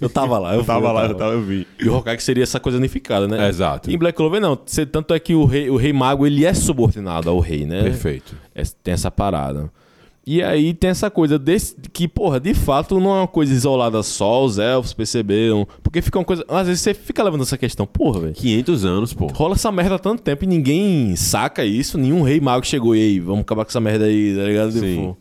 [0.00, 1.66] Eu tava lá, eu, fui, eu vi.
[1.80, 3.46] E o Hokage seria essa coisa unificada, né?
[3.46, 3.90] É, exato.
[3.90, 7.28] Em Black Clover não, tanto é que o rei, o rei mago ele é subordinado
[7.28, 7.82] ao rei, né?
[7.82, 8.36] Perfeito.
[8.54, 9.70] É, tem essa parada.
[10.30, 14.02] E aí tem essa coisa desse que, porra, de fato não é uma coisa isolada
[14.02, 15.66] só, os elfos perceberam.
[15.82, 16.44] Porque fica uma coisa.
[16.46, 18.34] Às vezes você fica levando essa questão, porra, velho.
[18.34, 19.28] 500 anos, pô.
[19.28, 21.96] Rola essa merda há tanto tempo e ninguém saca isso.
[21.96, 24.72] Nenhum rei mago chegou e aí, vamos acabar com essa merda aí, tá ligado?
[24.72, 24.80] Sim.
[24.80, 25.18] Tipo,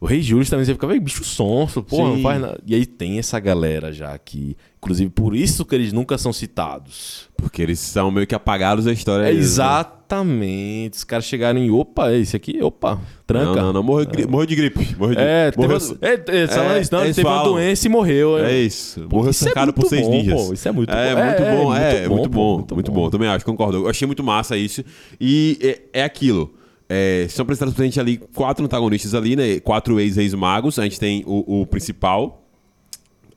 [0.00, 2.16] o rei Júlio também você fica, velho, bicho sonso, porra, Sim.
[2.16, 2.58] não faz nada.
[2.66, 4.56] E aí tem essa galera já aqui.
[4.86, 7.28] Inclusive, por isso que eles nunca são citados.
[7.36, 9.24] Porque eles são meio que apagados da história.
[9.24, 9.42] É, deles, né?
[9.52, 10.94] exatamente.
[10.98, 13.46] Os caras chegarem, opa, esse aqui, opa, tranca.
[13.56, 13.82] Não, não, não.
[13.82, 14.96] Morreu, gri- morreu de gripe.
[14.96, 16.56] Morreu de, É, teve, morreu, é, é, É, isso,
[16.92, 18.38] não, ele eles teve uma doença e morreu.
[18.38, 19.06] É isso.
[19.10, 20.46] Morreu é cercado por muito seis bom, ninjas.
[20.46, 21.24] pô, isso é muito é, bom.
[21.24, 22.54] Muito É, bom, é, muito bom, muito pô, bom.
[22.56, 23.00] muito Muito bom.
[23.02, 23.10] bom.
[23.10, 23.78] Também acho, concordo.
[23.78, 24.84] Eu achei muito massa isso.
[25.20, 25.58] E
[25.92, 26.54] é, é aquilo.
[26.88, 29.58] É, são apresentados pra gente ali quatro antagonistas ali, né?
[29.58, 30.78] Quatro ex-reis magos.
[30.78, 32.45] A gente tem o, o principal,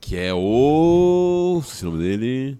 [0.00, 1.60] que é o.
[1.62, 2.58] Esqueci o nome dele.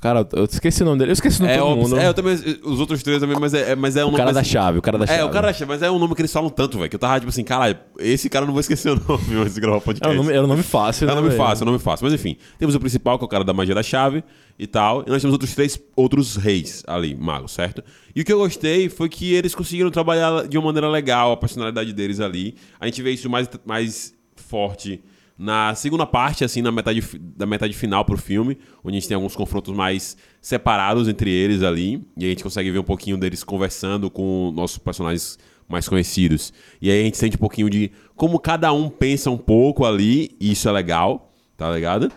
[0.00, 1.12] Cara, eu esqueci o nome dele.
[1.12, 1.96] Eu esqueci o nome É, todo o, mundo.
[1.98, 2.34] é, eu também.
[2.62, 4.18] Os outros três também, mas é, é- mas é um o nome.
[4.18, 5.18] cara da mais- chave, o cara da chave.
[5.18, 6.96] É, o cara da chave, mas é um nome que eles falam tanto, velho, que
[6.96, 9.78] eu tava tipo assim, caralho, esse cara eu não vou esquecer o nome de gravar
[9.78, 10.06] o podcast.
[10.06, 11.12] Era um nome, era um nome fácil, É né?
[11.14, 11.40] um nome velho?
[11.40, 12.04] fácil, é um nome fácil.
[12.04, 14.22] Mas enfim, temos o principal, que é o cara da magia da chave
[14.58, 15.04] e tal.
[15.06, 17.82] E nós temos outros três outros reis ali, magos, certo?
[18.14, 21.36] E o que eu gostei foi que eles conseguiram trabalhar de uma maneira legal a
[21.38, 22.56] personalidade deles ali.
[22.78, 25.02] A gente vê isso mais, mais forte
[25.36, 29.14] na segunda parte, assim, na metade, da metade final pro filme, onde a gente tem
[29.16, 32.06] alguns confrontos mais separados entre eles ali.
[32.16, 36.52] E a gente consegue ver um pouquinho deles conversando com nossos personagens mais conhecidos.
[36.80, 40.36] E aí a gente sente um pouquinho de como cada um pensa um pouco ali,
[40.40, 42.12] e isso é legal, tá ligado?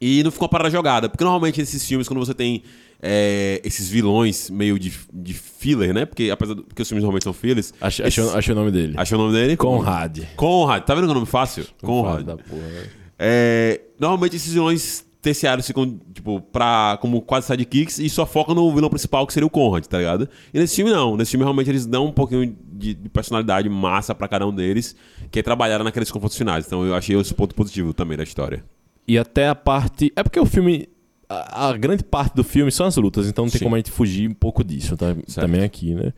[0.00, 2.62] E não ficou uma parada jogada, porque normalmente esses filmes, quando você tem
[3.02, 6.04] é, esses vilões meio de, de filler, né?
[6.04, 7.72] Porque apesar do, porque os filmes normalmente são fillers.
[7.80, 8.94] Achei, achei, achei o nome dele.
[8.96, 9.56] Achou o nome dele?
[9.56, 10.20] Conrad.
[10.36, 10.84] Conrad.
[10.84, 11.66] Tá vendo que é um nome fácil?
[11.82, 12.24] Conrad.
[12.26, 12.90] Porra, velho.
[13.18, 18.72] É, normalmente esses vilões terciários ficam, tipo, pra, como quase sidekicks e só focam no
[18.74, 20.28] vilão principal, que seria o Conrad, tá ligado?
[20.52, 21.16] E nesse filme não.
[21.16, 24.96] Nesse filme realmente eles dão um pouquinho de, de personalidade massa pra cada um deles,
[25.30, 26.66] que é trabalhar naqueles confrontos finais.
[26.66, 28.64] Então eu achei esse ponto positivo também da história.
[29.06, 30.12] E até a parte.
[30.16, 30.88] É porque o filme.
[31.30, 33.64] A, a grande parte do filme são as lutas, então não tem Sim.
[33.64, 35.14] como a gente fugir um pouco disso tá?
[35.36, 36.12] também aqui, né?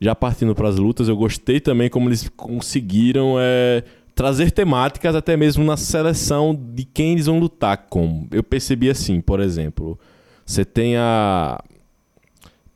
[0.00, 5.36] Já partindo para as lutas, eu gostei também como eles conseguiram é, trazer temáticas até
[5.36, 8.26] mesmo na seleção de quem eles vão lutar com.
[8.32, 9.96] Eu percebi assim, por exemplo,
[10.44, 11.62] você tem a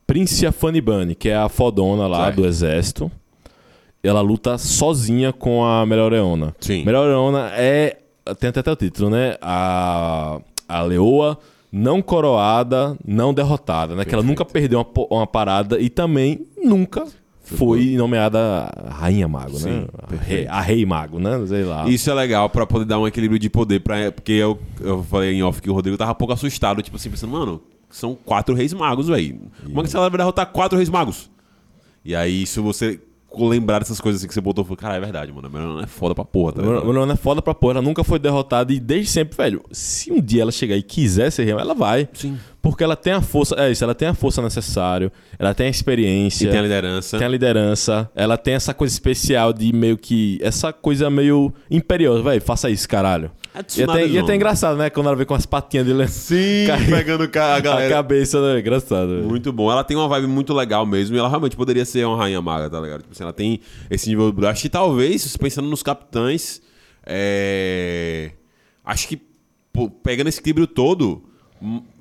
[0.07, 2.37] Princia Fanny Bunny, que é a fodona lá Certo.
[2.37, 3.11] do exército.
[4.01, 6.55] Ela luta sozinha com a Melhoreona.
[6.61, 6.85] Sim.
[6.85, 7.97] Melhoreona é.
[8.39, 9.37] Tem até o título, né?
[9.43, 11.37] A, a leoa
[11.73, 14.05] não coroada, não derrotada, né?
[14.05, 17.07] Que ela nunca perdeu uma, uma parada e também nunca
[17.43, 19.87] foi nomeada Rainha Mago, Sim, né?
[19.99, 20.29] A perfeito.
[20.29, 21.45] rei, a rei Mago, né?
[21.47, 21.89] Sei lá.
[21.89, 25.33] Isso é legal pra poder dar um equilíbrio de poder, pra, porque eu, eu falei
[25.35, 28.55] em off que o Rodrigo tava um pouco assustado, tipo assim, pensando, mano, são quatro
[28.55, 29.41] reis magos, velho.
[29.65, 31.31] Como é que ela vai derrotar quatro reis magos?
[32.05, 33.01] E aí, se você
[33.39, 35.47] lembrar dessas coisas assim que você botou, falei, cara, é verdade, mano.
[35.47, 36.81] A Melhorana é foda pra porra, tá ligado?
[36.81, 40.21] Melhoreona é foda pra porra, ela nunca foi derrotada e desde sempre, velho, se um
[40.21, 42.09] dia ela chegar e quiser ser rei, ela vai.
[42.13, 42.39] Sim.
[42.63, 45.71] Porque ela tem a força, é isso, ela tem a força necessária, ela tem a
[45.71, 46.47] experiência.
[46.47, 47.17] E tem a liderança.
[47.17, 50.39] Tem a liderança, ela tem essa coisa especial de meio que.
[50.43, 53.31] Essa coisa meio imperiosa, velho, faça isso, caralho.
[53.55, 54.37] É E Tsunade até, e até Zone.
[54.37, 54.91] engraçado, né?
[54.91, 57.95] Quando ela vê com as patinhas dele Sim, Cai- pegando a a galera.
[57.95, 58.61] cabeça, né?
[58.61, 59.09] Engraçado.
[59.09, 59.25] velho.
[59.25, 59.73] Muito bom.
[59.73, 61.17] Ela tem uma vibe muito legal mesmo.
[61.17, 63.01] E ela realmente poderia ser uma rainha maga, tá ligado?
[63.01, 63.59] Tipo assim, ela tem
[63.91, 64.33] esse nível.
[64.47, 66.61] Acho que talvez, pensando nos capitães.
[67.07, 68.33] é,
[68.85, 69.21] Acho que
[69.73, 71.25] pô, pegando esse equilíbrio todo.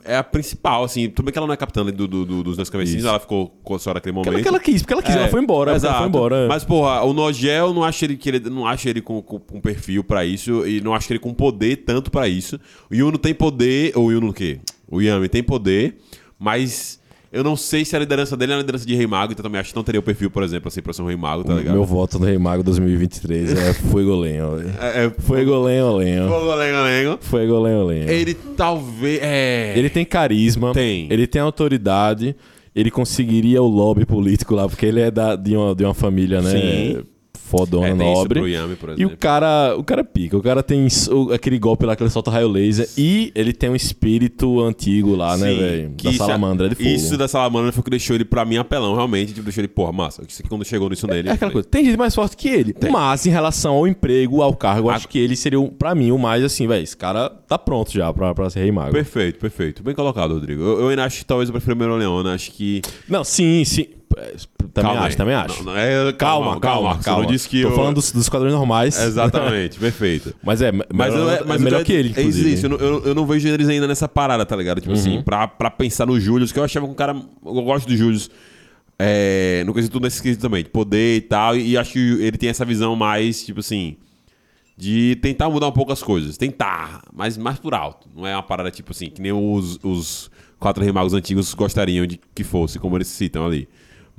[0.10, 1.10] É a principal, assim.
[1.10, 3.50] Tudo bem que ela não é capitã do, do- do- dos dois cabecinhos, ela ficou
[3.64, 4.32] com só naquele momento.
[4.34, 5.72] Porque ela, quis, porque ela quis, É, ela foi embora.
[5.72, 5.98] porque Ela Exato.
[6.00, 6.48] foi embora.
[6.48, 9.62] Mas, porra, o Nogel não acho ele que ele não acho ele com, com, com
[9.62, 12.60] perfil pra isso e não acho ele com poder tanto pra isso.
[12.90, 14.60] O Yuno tem poder, ou o Yuno o quê?
[14.92, 15.98] O Yami tem poder,
[16.38, 16.99] mas
[17.32, 19.60] eu não sei se a liderança dele é a liderança de Rei Mago, então também
[19.62, 21.54] acho que não teria o perfil, por exemplo, assim, pra ser um Rei Mago, tá
[21.54, 21.74] O ligado?
[21.76, 24.60] Meu voto no Rei Mago 2023 é Fuegolenho.
[24.80, 26.28] É, é, Fuegolenho, lenho.
[26.28, 27.18] Fogo, lengo, lengo.
[27.22, 28.10] Fuegolenho, lenho.
[28.10, 29.20] Ele talvez.
[29.22, 29.74] É.
[29.78, 31.08] Ele tem carisma, Tem.
[31.12, 32.36] ele tem autoridade,
[32.76, 36.42] ele conseguiria o lobby político lá, porque ele é da, de, uma, de uma família,
[36.42, 36.52] né?
[36.52, 37.04] Sim.
[37.50, 38.52] Fodona, É, tem nobre.
[38.52, 40.38] Yami, por E o cara, o cara pica.
[40.38, 40.88] O cara tem
[41.34, 42.88] aquele golpe lá que ele solta raio laser.
[42.98, 45.94] E ele tem um espírito antigo lá, né, Sim, velho?
[45.98, 46.88] que Da é- salamandra de fogo.
[46.90, 49.34] Isso da salamandra foi o que deixou ele pra mim apelão, realmente.
[49.34, 50.24] Tipo, deixou ele, porra, massa.
[50.28, 51.28] Isso aqui quando chegou nisso nele.
[51.28, 51.68] É eu aquela falei, coisa.
[51.70, 52.76] Tem gente mais forte que ele.
[52.92, 54.96] Mas em relação ao emprego, ao cargo, Ah.
[54.96, 56.84] acho que ele seria, pra mim, o mais assim, velho.
[56.84, 58.92] Esse cara tá pronto já pra, pra ser rei mago.
[58.92, 59.84] Perfeito, perfeito.
[59.84, 60.62] Bem colocado, Rodrigo.
[60.62, 62.34] Eu, eu ainda acho que talvez eu prefiro o Leona.
[62.34, 62.82] Acho que.
[63.08, 63.86] Não, sim, sim.
[64.18, 64.34] É,
[64.74, 65.16] Também Calma acho, aí.
[65.16, 65.64] também acho.
[65.64, 67.24] Não, não, é, calma, calma, Você calma.
[67.24, 67.76] não disse que Tô eu...
[67.76, 69.00] falando dos, dos quadrões normais.
[69.00, 70.34] Exatamente, perfeito.
[70.44, 72.54] Mas é, Mas, melhor, eu, é eu melhor tô- que ele, É isso, inclusive.
[72.54, 72.66] isso.
[72.66, 74.82] Eu, não- eu, eu não vejo eles ainda nessa parada, tá ligado?
[74.82, 75.00] Tipo Uhum.
[75.00, 77.14] assim, pra, pra pensar no Júlio, que eu achava que um cara.
[77.46, 78.20] Eu gosto do Júlio.
[78.98, 81.56] É, no quesito nesse quesito também, de poder e tal.
[81.56, 83.96] E, acho que ele tem essa visão mais, tipo assim.
[84.78, 86.38] De tentar mudar um pouco as coisas.
[86.38, 88.08] Tentar, mas mais por alto.
[88.16, 92.06] Não é uma parada tipo assim, que nem os, os quatro rei magos antigos gostariam
[92.08, 93.68] de que fosse, como eles citam ali.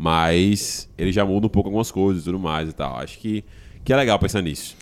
[0.00, 2.96] Mas ele já muda um pouco algumas coisas e tudo mais e tal.
[2.96, 3.44] Acho que,
[3.84, 4.74] que é legal pensar nisso.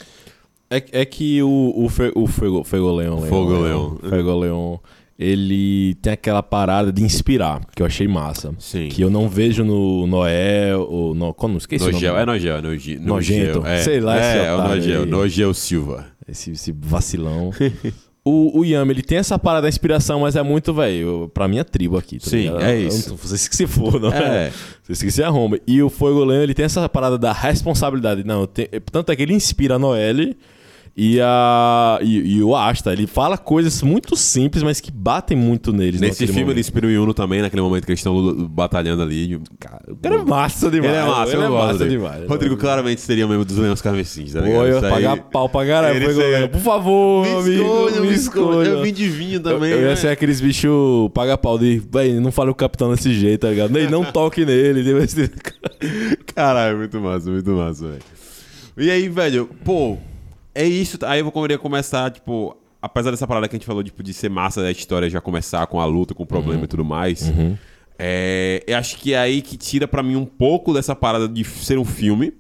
[0.71, 3.97] É, é que o, o, Fe, o Fego, Fegoleon, Leon, Fogoleon.
[3.97, 4.79] Fegoleon,
[5.19, 8.55] ele tem aquela parada de inspirar, que eu achei massa.
[8.61, 8.91] Sim.
[8.91, 12.25] Que eu não vejo no Noé, ou no, como não esqueci Nogel, é.
[12.25, 12.63] Nogel, é.
[13.01, 13.79] Nogel, é.
[13.79, 15.05] Sei lá esse É, é o Nogel.
[15.07, 16.07] Nogel Silva.
[16.29, 17.51] Esse, esse vacilão.
[18.29, 21.65] o, o Yami, ele tem essa parada da inspiração, mas é muito, velho, pra minha
[21.65, 22.19] tribo aqui.
[22.19, 22.63] Tá Sim, ligado?
[22.63, 23.17] é isso.
[23.17, 24.47] Vocês que se for, não É.
[24.49, 24.53] é?
[24.83, 25.61] Vocês que se arrombem.
[25.67, 28.25] E o Fogoleon, ele tem essa parada da responsabilidade.
[28.25, 30.37] Não, tem- tanto é que ele inspira a Noelle
[31.01, 32.93] e, a, e, e o Asta.
[32.93, 36.01] Ele fala coisas muito simples, mas que batem muito neles.
[36.01, 36.59] Nesse filme ele momento.
[36.59, 39.41] inspira o Yuno também, naquele momento que eles estão batalhando ali.
[39.61, 40.93] Cara, O cara é massa demais.
[40.93, 41.91] Ele é massa, ele eu é gosto massa dele.
[41.93, 42.29] demais.
[42.29, 44.59] Rodrigo claramente seria membro dos Leões Carmesins, tá ligado?
[44.59, 45.97] Pô, eu ia aí- pagar pau pra caralho.
[45.97, 47.63] Ele seria- Por favor, Me amigo.
[47.63, 48.69] escolha, me escolha.
[48.69, 49.71] Eu vim de vinho também.
[49.71, 49.97] Eu, eu ia né?
[49.97, 53.71] ser aqueles bichos paga-pau de, véi, não fale o capitão desse jeito, tá ligado?
[53.71, 54.83] Nem não toque nele.
[56.35, 58.03] Caralho, muito massa, muito massa, velho.
[58.77, 59.97] E aí, velho, pô,
[60.59, 60.99] é isso.
[61.07, 64.29] Aí eu queria começar, tipo, apesar dessa parada que a gente falou, tipo, de ser
[64.29, 67.33] massa da história já começar com a luta, com o problema e tudo mais.
[67.97, 71.45] É, eu acho que é aí que tira pra mim um pouco dessa parada de
[71.45, 72.33] ser um filme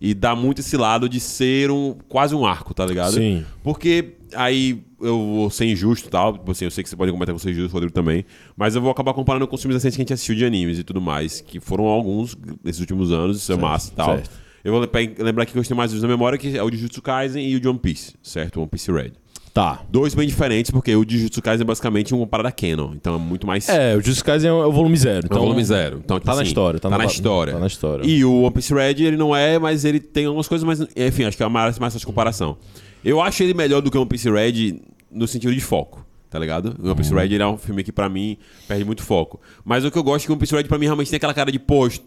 [0.00, 3.14] e dá muito esse lado de ser um quase um arco, tá ligado?
[3.14, 3.44] Sim.
[3.62, 6.32] Porque aí eu vou ser injusto e tal.
[6.32, 8.24] Tipo assim, eu sei que você pode comentar com ser injusto, Rodrigo também.
[8.56, 10.80] Mas eu vou acabar comparando com os filmes recentes que a gente assistiu de animes
[10.80, 11.40] e tudo mais.
[11.40, 14.16] Que foram alguns nesses últimos anos, isso é massa e tal.
[14.16, 14.42] certo.
[14.64, 16.70] Eu vou lem- lembrar aqui que eu tenho mais vídeos na memória, que é o
[16.70, 18.58] de Jujutsu Kaisen e o de One Piece, certo?
[18.60, 19.12] One Piece Red.
[19.52, 19.82] Tá.
[19.90, 22.94] Dois bem diferentes, porque o de Jujutsu Kaisen é basicamente uma parada canon.
[22.94, 23.68] Então é muito mais...
[23.68, 25.24] É, o Jujutsu Kaisen é o volume zero.
[25.24, 26.00] É Então, o volume zero.
[26.02, 26.80] Então, tipo tá na assim, história.
[26.80, 27.52] Tá, Tá, na, na história.
[27.52, 28.06] Tá na história.
[28.06, 31.24] E o One Piece Red, ele não é, mas ele tem algumas coisas, mas enfim,
[31.24, 32.56] acho que é mais, mais de comparação.
[33.04, 36.38] Eu acho ele melhor do que o One Piece Red no sentido de foco, tá
[36.38, 36.74] ligado?
[36.80, 39.38] O One Piece Red ele é um filme que pra mim perde muito foco.
[39.64, 41.18] Mas o que eu gosto é que o One Piece Red pra mim realmente tem
[41.18, 42.00] aquela cara de, pô, já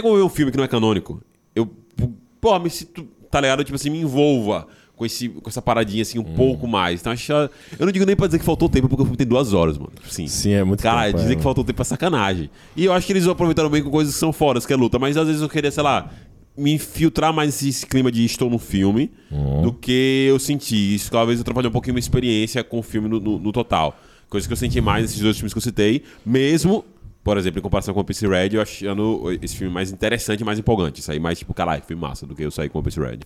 [0.00, 1.20] que eu ver um filme que não é canônico,
[1.54, 1.68] eu,
[2.40, 3.64] pô, me sinto, tá ligado?
[3.64, 4.66] Tipo assim, me envolva.
[4.96, 7.00] Com, esse, com essa paradinha assim um pouco mais.
[7.00, 7.48] Então, acho eu
[7.86, 9.92] não digo nem pra dizer que faltou tempo, porque o filme tem duas horas, mano.
[9.94, 11.36] Tipo Assim, Sim, é muito Cara, tempo, dizer é.
[11.36, 12.50] que faltou tempo pra sacanagem.
[12.76, 14.98] E eu acho que eles aproveitaram bem com coisas que são foras, que é luta.
[14.98, 16.10] Mas às vezes eu queria, sei lá,
[16.56, 19.62] me infiltrar mais nesse clima de estou no filme Uhum.
[19.62, 20.96] do que eu senti.
[20.96, 23.96] Isso talvez eu trabalhei um pouquinho minha experiência com o filme no, no- no total.
[24.28, 26.02] Coisa que eu senti mais nesses dois filmes que eu citei.
[26.26, 26.84] Mesmo,
[27.24, 30.44] por exemplo, em comparação com o PC Red, eu achando esse filme mais interessante e
[30.44, 31.02] mais empolgante.
[31.02, 33.18] Sair mais tipo, caralho, filme massa do que eu sair com o PC Red.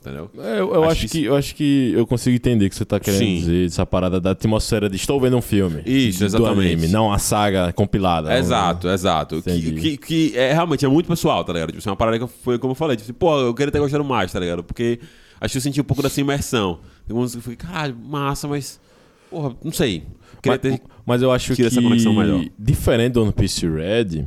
[0.00, 0.30] Entendeu?
[0.38, 2.76] É, eu, eu Acho acho, que que, eu acho que eu consigo entender o que
[2.76, 3.34] você tá querendo Sim.
[3.38, 5.82] dizer, essa parada da atmosfera de estou vendo um filme.
[5.84, 6.72] Isso, do exatamente.
[6.74, 8.28] anime, não a saga compilada.
[8.28, 9.42] não- Exato, exato.
[9.42, 11.72] Que, que, que é realmente é muito pessoal, tá ligado?
[11.72, 13.80] Tipo, é uma parada que foi como eu falei, tipo, assim, pô, eu queria ter
[13.80, 14.62] gostado mais, tá ligado?
[14.62, 15.00] Porque
[15.40, 16.78] acho que eu senti um pouco dessa imersão.
[17.08, 18.78] Tem uns que eu fiquei, caralho, massa, mas.
[19.28, 20.04] Porra, não sei.
[20.46, 20.82] Queria Mas, ter.
[21.04, 22.44] mas eu acho que essa conexão melhor.
[22.58, 24.24] diferente do One Piece Red,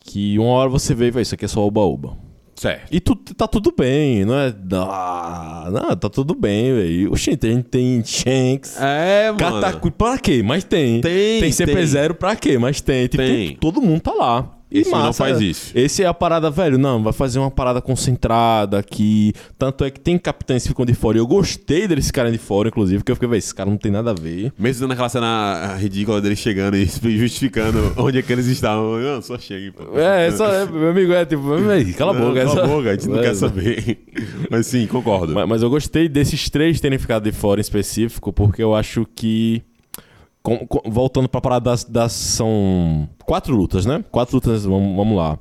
[0.00, 2.16] que uma hora você vê e vai, isso aqui é só oba-oba.
[2.54, 2.94] Certo.
[2.94, 4.54] E tu, tá tudo bem, não é?
[4.88, 7.12] Ah, não, tá tudo bem, velho.
[7.12, 9.38] Oxi, a gente tem Shanks, É, mano.
[9.38, 10.42] Katakuri, pra quê?
[10.44, 11.00] Mas tem.
[11.00, 12.58] Tem, Tem CP0 pra quê?
[12.58, 13.08] Mas tem.
[13.08, 13.56] Tipo, Tem.
[13.56, 14.58] todo mundo tá lá.
[14.72, 15.72] Esse não faz isso.
[15.74, 16.78] Esse é a parada, velho.
[16.78, 19.32] Não, vai fazer uma parada concentrada aqui.
[19.58, 21.16] Tanto é que tem capitães que ficam de fora.
[21.18, 23.76] E eu gostei deles ficarem de fora, inclusive, porque eu fiquei, velho, esse cara não
[23.76, 24.52] tem nada a ver.
[24.58, 26.86] Mesmo dando aquela cena ridícula dele chegando e
[27.18, 28.98] justificando onde é que eles estavam.
[28.98, 29.98] Não, só cheguem, pô.
[29.98, 32.34] É, só, é, meu amigo, é tipo, véi, cala a boca.
[32.44, 33.98] Cala essa- a boca, a gente não É, quer saber.
[34.50, 35.32] Mas sim, concordo.
[35.34, 39.06] Mas, mas eu gostei desses três terem ficado de fora em específico, porque eu acho
[39.14, 39.62] que.
[40.42, 42.12] Com- com- voltando pra parada das, das.
[42.12, 44.04] São quatro lutas, né?
[44.10, 45.38] Quatro lutas, vamos, vamos lá.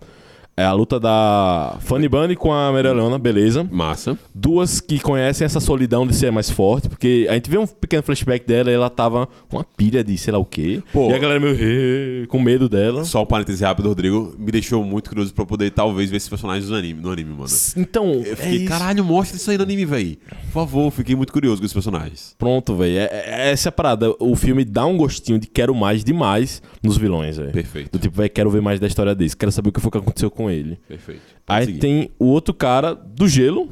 [0.56, 3.68] É a luta da Funny Bunny com a Maria Leona, beleza.
[3.72, 4.18] Massa.
[4.36, 8.04] Duas que conhecem essa solidão de ser mais forte, porque a gente vê um pequeno
[8.04, 10.84] flashback dela e ela tava com uma pilha de sei lá o quê.
[10.92, 11.10] Pô.
[11.10, 13.06] E a galera meio com medo dela.
[13.06, 14.36] Só um parêntese rápido, Rodrigo.
[14.38, 17.50] Me deixou muito curioso pra poder, talvez, ver esses personagens no anime, no anime mano.
[17.78, 18.68] Então, Eu é fiquei, isso.
[18.68, 20.20] caralho, mostra isso aí no anime, véi.
[20.30, 22.36] Por favor, fiquei muito curioso com esses personagens.
[22.38, 22.98] Pronto, velho.
[22.98, 24.14] É, é- essa é a parada.
[24.20, 27.52] O filme dá um gostinho de quero mais demais nos vilões, velho.
[27.52, 27.92] Perfeito.
[27.94, 29.36] Do tipo, velho, quero ver mais da história desse.
[29.36, 30.80] Quero saber o que foi que aconteceu com ele.
[30.88, 31.21] Perfeito.
[31.45, 31.80] Pode Aí seguir.
[31.80, 33.69] tem o outro cara do gelo,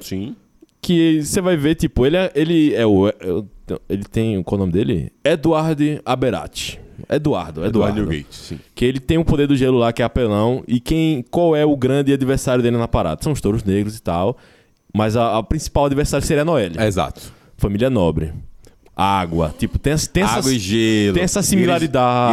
[0.00, 0.34] Sim.
[0.82, 3.08] que você vai ver, tipo, ele é, ele é o.
[3.08, 3.14] é
[3.88, 4.42] ele tem.
[4.42, 5.12] Qual é o nome dele?
[5.24, 6.80] Eduardo Aberati.
[7.08, 8.00] Eduardo, Eduardo Eduardo.
[8.10, 8.60] Newgate, sim.
[8.74, 10.62] Que ele tem o poder do gelo lá, que é apelão.
[10.68, 11.24] E quem.
[11.30, 13.22] Qual é o grande adversário dele na parada?
[13.22, 14.36] São os touros negros e tal.
[14.94, 16.76] Mas a, a principal adversário seria a Noelle.
[16.78, 17.32] É, exato.
[17.56, 18.32] Família nobre.
[18.96, 19.54] Água.
[19.58, 20.36] Tipo, tem, tem essas.
[20.38, 21.14] Água e gelo.
[21.14, 21.68] tem essas E eles-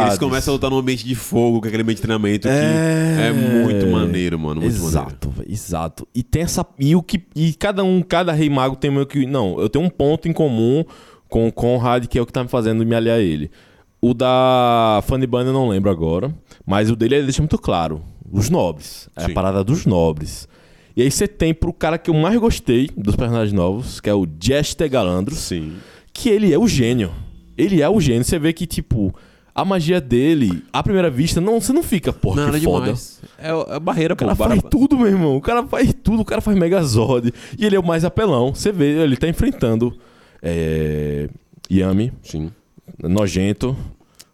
[0.06, 3.28] eles, começam a lutar num ambiente de fogo, com aquele ambiente de treinamento que É.
[3.28, 4.60] é muito maneiro, mano.
[4.60, 4.88] Muito maneiro.
[4.90, 6.08] exato, velho, exato.
[6.14, 6.66] E tem essa.
[6.78, 9.24] E, o que, e cada um, cada rei mago tem meio que.
[9.26, 10.84] Não, eu tenho um ponto em comum
[11.28, 13.50] com o Conrad, que é o que tá me fazendo me aliar a ele.
[14.00, 16.32] O da Funny Bunny eu não lembro agora.
[16.66, 18.02] Mas o dele ele deixa muito claro.
[18.30, 19.08] Os nobres.
[19.16, 19.30] É Sim.
[19.30, 20.46] a parada dos nobres.
[20.94, 24.14] E aí você tem pro cara que eu mais gostei dos personagens novos, que é
[24.14, 25.72] o Jester Galandros Sim.
[26.18, 27.10] Que ele é o gênio.
[27.56, 28.24] Ele é o gênio.
[28.24, 29.14] Você vê que, tipo,
[29.54, 32.84] a magia dele, à primeira vista, não, você não fica, porra, Nada que foda.
[32.86, 33.20] demais.
[33.38, 34.44] É, é a barreira, O cara pô.
[34.44, 35.36] faz tudo, meu irmão.
[35.36, 36.20] O cara faz tudo.
[36.22, 37.32] O cara faz Megazord.
[37.58, 38.54] E ele é o mais apelão.
[38.54, 39.96] Você vê, ele tá enfrentando
[40.42, 41.28] é,
[41.70, 42.50] Yami, Sim.
[43.02, 43.76] Nojento,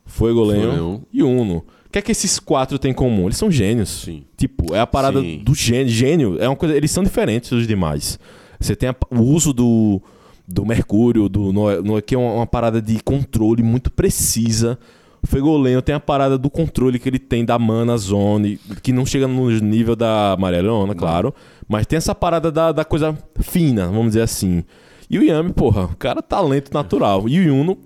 [0.06, 1.00] Fuegoleon Fuegoleon.
[1.12, 1.64] e Uno.
[1.86, 3.26] O que é que esses quatro têm em comum?
[3.26, 3.88] Eles são gênios.
[4.02, 4.24] Sim.
[4.36, 5.42] Tipo, é a parada Sim.
[5.44, 5.88] do gênio.
[5.88, 6.76] Gênio é uma coisa.
[6.76, 8.18] Eles são diferentes dos demais.
[8.60, 10.02] Você tem a- o uso do,
[10.46, 14.78] do Mercúrio, do Noé, que é uma, uma parada de controle muito precisa.
[15.22, 19.06] O Fegolenho tem a parada do controle que ele tem da Mana Zone, que não
[19.06, 21.34] chega no nível da Maria Leona, claro.
[21.66, 24.62] Mas tem essa parada da, da coisa fina, vamos dizer assim.
[25.08, 27.26] E o Yami, porra, o cara é talento natural.
[27.26, 27.78] E o Yuno,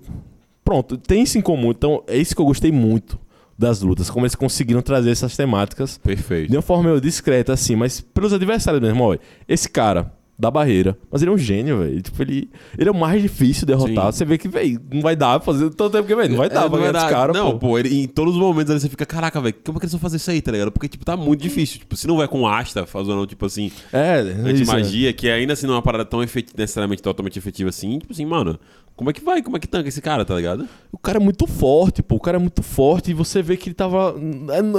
[0.65, 1.71] pronto, tem isso em comum.
[1.71, 3.17] Então é isso que eu gostei muito
[3.57, 6.49] das lutas, como eles conseguiram trazer essas temáticas Perfeito.
[6.49, 9.19] de uma forma meio discreta, assim, mas pelos adversários mesmo, olha.
[9.47, 12.01] Esse cara da barreira, mas ele é um gênio, velho.
[12.01, 14.05] Tipo, ele, ele é o mais difícil de derrotar.
[14.13, 14.17] Sim.
[14.19, 16.47] Você vê que, velho, não vai dar pra fazer tanto tempo que, velho, não vai
[16.49, 17.59] dar É, pra ganhar dar- cara, Não, pô.
[17.59, 19.91] pô, ele, em todos os momentos ali você fica, caraca, velho, como é que eles
[19.91, 20.71] vão fazer isso aí, tá ligado?
[20.71, 21.79] Porque, tipo, tá muito difícil.
[21.79, 25.73] Tipo, se não vai com asta, fazendo, tipo assim, É, anti-magia, que ainda assim não
[25.73, 26.47] é uma parada tão efet...
[26.57, 28.57] necessariamente totalmente efetiva assim, tipo assim, mano,
[28.99, 29.41] como é que vai?
[29.41, 30.67] Como é que tanca esse cara, tá ligado?
[30.91, 32.15] O cara é muito forte, pô.
[32.15, 34.13] O cara é muito forte e você vê que ele tava.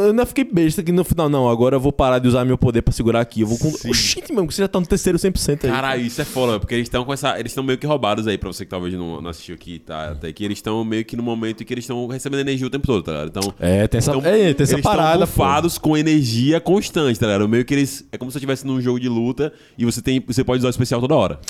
[0.04, 1.48] Eu não fiquei besta aqui no final, não.
[1.48, 3.40] Agora eu vou parar de usar meu poder pra segurar aqui.
[3.40, 3.70] Eu vou com.
[3.70, 3.88] Sim.
[3.88, 5.70] Oxente, mano, você já tá no terceiro 100% aí.
[5.70, 7.40] Caralho, isso é foda, porque eles estão com essa.
[7.40, 10.10] Eles estão meio que roubados aí, pra você que talvez não, não assistiu aqui, tá?
[10.10, 12.70] Até que eles estão meio que no momento em que eles estão recebendo energia o
[12.70, 13.28] tempo todo, tá ligado?
[13.30, 13.54] Então.
[13.58, 17.24] É, tem essa, Então, é, tem essa eles parada, estão bufados com energia constante, tá
[17.24, 17.48] ligado?
[17.48, 18.06] Meio que eles.
[18.12, 20.22] É como se você estivesse num jogo de luta e você tem.
[20.26, 21.40] Você pode usar o especial toda hora.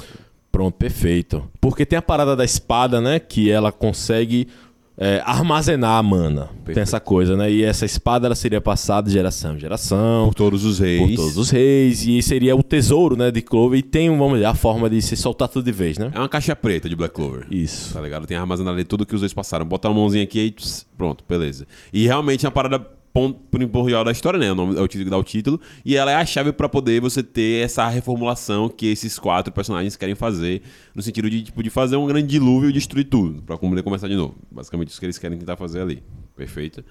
[0.60, 1.42] Pronto, perfeito.
[1.58, 3.18] Porque tem a parada da espada, né?
[3.18, 4.46] Que ela consegue
[4.94, 6.48] é, armazenar a mana.
[6.48, 6.80] Tem Perfeito.
[6.80, 7.50] essa coisa, né?
[7.50, 10.26] E essa espada ela seria passada de geração em geração.
[10.26, 11.16] Por todos os reis.
[11.16, 12.06] Por todos os reis.
[12.06, 13.30] E seria o tesouro, né?
[13.30, 13.78] De Clover.
[13.78, 16.10] E tem, vamos dizer, a forma de se soltar tudo de vez, né?
[16.14, 17.46] É uma caixa preta de Black Clover.
[17.50, 17.94] Isso.
[17.94, 18.26] Tá ligado?
[18.26, 19.64] Tem armazenado ali tudo que os dois passaram.
[19.64, 20.54] Bota uma mãozinha aqui e
[20.94, 21.66] pronto, beleza.
[21.90, 24.50] E realmente é uma parada pon- primordial da história, né?
[24.52, 25.60] O nome é o título que dá o título.
[25.84, 29.96] E ela é a chave pra poder você ter essa reformulação que esses quatro personagens
[29.96, 30.62] querem fazer.
[30.94, 33.42] No sentido de, tipo, de fazer um grande dilúvio e destruir tudo.
[33.42, 34.34] Pra poder começar de novo.
[34.50, 36.02] Basicamente isso que eles querem tentar fazer ali.
[36.36, 36.84] Perfeito?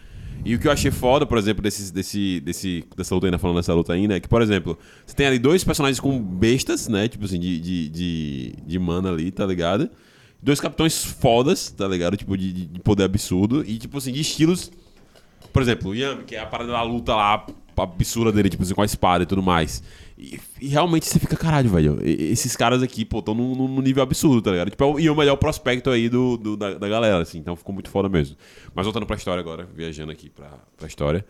[0.45, 3.58] E o que eu achei foda, por exemplo, desse, desse, desse, dessa luta ainda, falando
[3.58, 7.10] dessa luta ainda, é que, por exemplo, você tem ali dois personagens com bestas, né?
[7.10, 9.89] Tipo assim, de, de, de, de mana ali, tá ligado?
[10.41, 12.15] Dois capitães fodas, tá ligado?
[12.15, 13.65] Tipo, de- de poder absurdo.
[13.67, 14.71] E, tipo assim, de estilos.
[15.51, 17.45] Por exemplo, o Yami, que é a parada da luta lá,
[17.77, 19.81] a absurda dele, tipo assim, com a espada e tudo mais.
[20.17, 21.97] E, e realmente você fica, caralho, velho.
[22.03, 24.69] Esses caras aqui, pô, estão num, nível absurdo, tá ligado?
[24.69, 27.38] Tipo, é o- e o melhor prospecto aí do, do- da, da galera, assim.
[27.39, 28.35] Então ficou muito foda mesmo.
[28.75, 31.25] Mas voltando pra história agora, viajando aqui pra, pra história.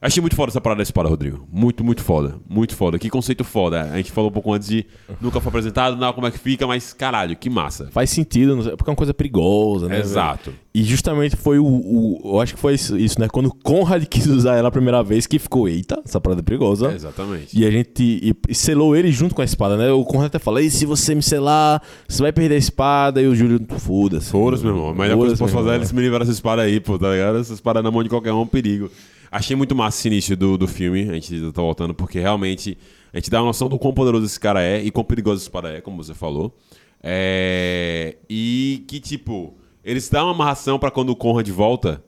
[0.00, 1.44] Achei muito foda essa parada da espada, Rodrigo.
[1.52, 2.36] Muito, muito foda.
[2.48, 2.98] Muito foda.
[3.00, 3.82] Que conceito foda.
[3.82, 4.86] A gente falou um pouco antes de
[5.20, 7.88] nunca foi apresentado, não, como é que fica, mas caralho, que massa.
[7.90, 9.98] Faz sentido, porque é uma coisa perigosa, né?
[9.98, 10.50] Exato.
[10.50, 10.62] velho?
[10.72, 13.26] E justamente foi o, o- Eu acho que foi isso, né?
[13.28, 16.44] Quando o Conrad quis usar ela a primeira vez, que ficou, eita, essa parada é
[16.44, 16.92] perigosa.
[16.92, 17.58] Exatamente.
[17.58, 19.90] E a gente e, e selou ele junto com a espada, né?
[19.90, 23.20] O Conrad até fala: e se você me selar, você vai perder a espada.
[23.20, 24.30] E o Júlio, foda-se.
[24.30, 24.90] Foda-se, meu irmão.
[24.90, 26.96] A melhor coisa que eu posso fazer é eles me livrar dessa espada aí, pô,
[26.96, 27.38] tá ligado?
[27.38, 28.88] Essa espada na mão de qualquer um é um perigo.
[29.30, 32.78] Achei muito massa esse início do, do filme, a gente tá voltando, porque realmente
[33.12, 35.44] a gente dá uma noção do quão poderoso esse cara é e quão perigoso essa
[35.44, 36.56] espada é, como você falou.
[37.02, 38.16] É...
[38.28, 42.02] E que, tipo, eles dão uma amarração pra quando o Conrad volta,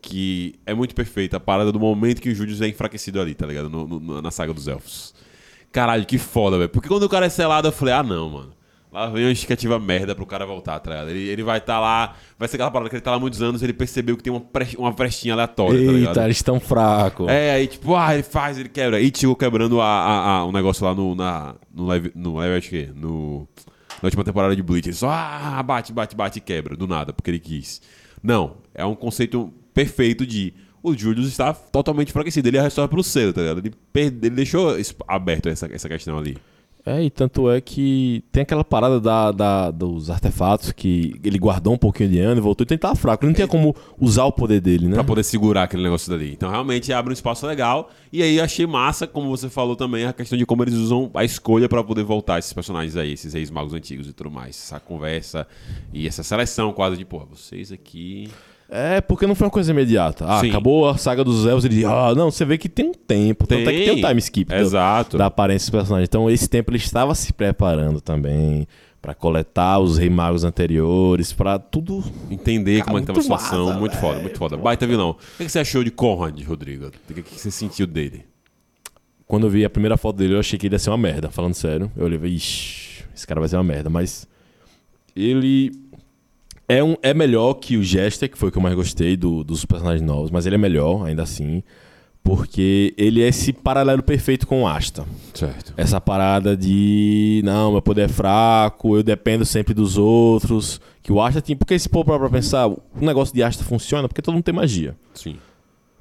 [0.00, 3.46] que é muito perfeita a parada do momento que o Júlio é enfraquecido ali, tá
[3.46, 3.68] ligado?
[3.68, 5.14] No- no- na saga dos elfos.
[5.72, 6.70] Caralho, que foda, velho.
[6.70, 8.52] Porque quando o cara é selado, eu falei, ah, não, mano.
[8.96, 11.10] Lá vem uma justificativa merda pro cara voltar, tá ligado?
[11.10, 13.42] Ele, ele vai estar lá, vai ser aquela parada que ele tá lá há muitos
[13.42, 16.08] anos, ele percebeu que tem uma, bre- uma brechinha aleatória, tá ligado?
[16.16, 17.28] Eita, eles estão fracos.
[17.28, 18.98] É, aí tipo, ah, ele faz, ele quebra.
[19.00, 22.56] E chegou quebrando a, a, a- um negócio lá no, na, no live, no live,
[22.56, 23.46] acho que, no,
[24.02, 24.88] na última temporada de Bleach.
[24.88, 27.82] Ele só, ah, bate, bate, bate e quebra, do nada, porque ele quis.
[28.22, 32.48] Não, é um conceito perfeito de o Julius está totalmente enfraquecido.
[32.48, 33.58] Ele é restaurado pelo selo, tá ligado?
[33.58, 34.74] Ele, perde, ele deixou
[35.06, 36.38] aberto essa, essa questão ali.
[36.88, 41.74] É, e tanto é que tem aquela parada da, da- dos artefatos que ele guardou
[41.74, 42.64] um pouquinho de ano e voltou.
[42.70, 43.24] Ele tava fraco.
[43.24, 44.94] Ele não tinha como usar o poder dele, né?
[44.94, 46.32] Pra poder segurar aquele negócio dali.
[46.32, 47.90] Então realmente abre um espaço legal.
[48.12, 51.24] E aí achei massa, como você falou também, a questão de como eles usam a
[51.24, 54.50] escolha pra poder voltar esses personagens aí, esses reis magos antigos e tudo mais.
[54.50, 55.44] Essa conversa
[55.92, 58.28] e essa seleção quase de, pô, vocês aqui.
[58.68, 60.24] É, porque não foi uma coisa imediata.
[60.26, 60.48] Ah, Sim.
[60.50, 61.64] acabou a saga dos elfos.
[61.64, 63.46] Ele, ah, não, você vê que tem um tempo.
[63.46, 65.16] Tanto é que tem um time skip do- Exato.
[65.16, 66.08] da aparência dos personagens.
[66.08, 68.66] Então, esse tempo ele estava se preparando também
[69.00, 72.02] pra coletar os rei magos anteriores, pra tudo.
[72.28, 73.66] Entender Cara, como é que tava a situação.
[73.66, 74.22] massa, muito foda, velho.
[74.24, 74.56] muito foda.
[74.56, 75.10] Baita vilão.
[75.10, 76.86] O que você achou de Conrad, Rodrigo?
[77.08, 78.24] O que você sentiu dele?
[79.28, 81.30] Quando eu vi a primeira foto dele, eu achei que ele ia ser uma merda,
[81.30, 81.90] falando sério.
[81.96, 83.88] Eu olhei e esse cara vai ser uma merda.
[83.88, 84.26] Mas
[85.14, 85.70] ele
[86.68, 89.44] é, um, é melhor que o Jester, que foi o que eu mais gostei do-
[89.44, 91.62] dos personagens novos, mas ele é melhor, ainda assim,
[92.22, 95.04] porque ele é esse paralelo perfeito com o Asta.
[95.32, 95.72] Certo.
[95.76, 101.20] Essa parada de, não, meu poder é fraco, eu dependo sempre dos outros, que o
[101.22, 101.56] Asta tinha...
[101.56, 104.96] Porque se pra pra pensar, o negócio de Asta funciona porque todo mundo tem magia.
[105.14, 105.36] Sim.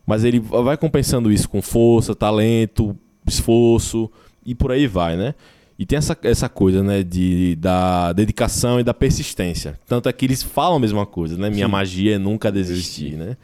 [0.06, 2.98] Mas ele vai compensando isso com força, talento,
[3.28, 4.10] esforço
[4.44, 5.36] e por aí vai, né?
[5.78, 9.78] E tem essa, essa coisa, né, de, da dedicação e da persistência.
[9.86, 11.50] Tanto é que eles falam a mesma coisa, né?
[11.50, 13.36] Minha magia é nunca desistir, né?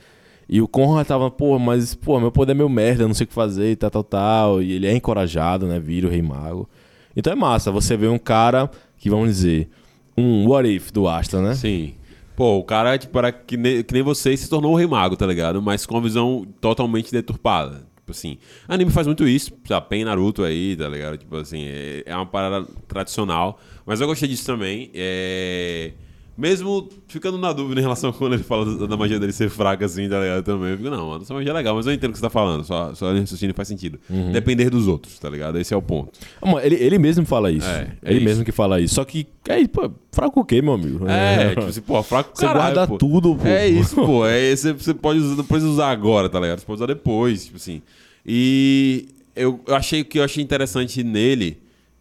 [0.47, 3.25] E o Conrad tava, pô, mas, pô, meu poder é meio merda, eu não sei
[3.25, 4.61] o que fazer e tal, tal, tal.
[4.61, 5.79] E ele é encorajado, né?
[5.79, 6.69] Vira o Rei Mago.
[7.15, 9.69] Então é massa, você vê um cara que, vamos dizer,
[10.17, 11.53] um what if do Astra, né?
[11.53, 11.93] Sim.
[12.35, 15.15] Pô, o cara, tipo, era que nem, que nem você se tornou o Rei Mago,
[15.15, 15.61] tá ligado?
[15.61, 17.83] Mas com uma visão totalmente deturpada.
[18.11, 18.37] Tipo assim,
[18.67, 19.89] anime faz muito isso, sabe?
[19.89, 21.17] Tem Naruto aí, tá ligado?
[21.17, 23.59] Tipo assim, é, é uma parada tradicional.
[23.85, 24.91] Mas eu gostei disso também.
[24.93, 25.93] É...
[26.37, 29.85] Mesmo ficando na dúvida em relação a quando ele fala da, magia dele ser fraca
[29.85, 30.43] assim, tá ligado?
[30.43, 30.71] Também.
[30.71, 32.29] Eu fico, não, mano, essa magia é legal, mas eu entendo o que você tá
[32.29, 32.63] falando.
[32.63, 33.99] Só, só raciocínio faz sentido.
[34.31, 35.59] Depender dos outros, tá ligado?
[35.59, 36.17] Esse é o ponto.
[36.41, 37.67] Ah, Ele, ele mesmo fala isso.
[37.67, 38.25] É, é ele isso.
[38.25, 38.95] mesmo que fala isso.
[38.95, 41.05] Só que, é, pô, fraco o quê, meu amigo?
[41.07, 42.97] É, tipo assim, pô, fraco Você caralho, guarda pô.
[42.97, 43.47] tudo, pô.
[43.47, 44.25] É isso, pô.
[44.25, 46.59] É, você, você pode usar, depois usar agora, tá ligado?
[46.59, 47.81] Você pode usar depois, tipo assim.
[48.25, 51.57] E eu, eu achei o que eu achei interessante nele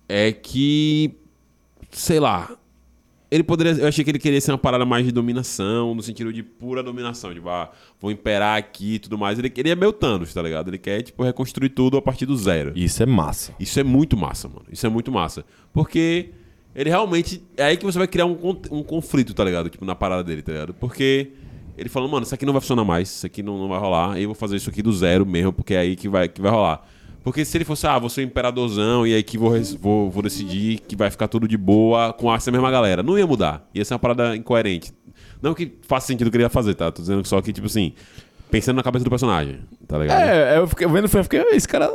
[0.08, 1.12] é que,
[1.90, 2.50] sei lá,
[3.30, 3.72] ele poderia.
[3.72, 6.82] Eu achei que ele queria ser uma parada mais de dominação, no sentido de pura
[6.82, 7.32] dominação.
[7.32, 7.70] Tipo, ah,
[8.00, 9.38] vou imperar aqui e tudo mais.
[9.38, 10.68] Ele, ele é meio Thanos, tá ligado?
[10.68, 12.72] Ele quer, tipo, reconstruir tudo a partir do zero.
[12.74, 13.54] Isso é massa.
[13.60, 14.64] Isso é muito massa, mano.
[14.70, 15.44] Isso é muito massa.
[15.72, 16.30] Porque
[16.74, 17.42] ele realmente.
[17.56, 19.68] É aí que você vai criar um, um conflito, tá ligado?
[19.70, 20.74] Tipo, na parada dele, tá ligado?
[20.74, 21.30] Porque
[21.80, 24.18] ele falou, mano, isso aqui não vai funcionar mais, isso aqui não, não vai rolar,
[24.18, 26.40] e eu vou fazer isso aqui do zero mesmo, porque é aí que vai, que
[26.40, 26.86] vai rolar.
[27.22, 30.22] Porque se ele fosse, ah, vou ser o imperadorzão e aí que vou, vou, vou
[30.22, 33.02] decidir que vai ficar tudo de boa com essa mesma galera.
[33.02, 33.68] Não ia mudar.
[33.74, 34.92] Ia ser uma parada incoerente.
[35.42, 36.90] Não que faça sentido o que ele ia fazer, tá?
[36.90, 37.92] Tô dizendo só que, tipo assim,
[38.50, 40.20] pensando na cabeça do personagem, tá ligado?
[40.20, 41.94] É, eu fiquei vendo, eu fiquei, esse cara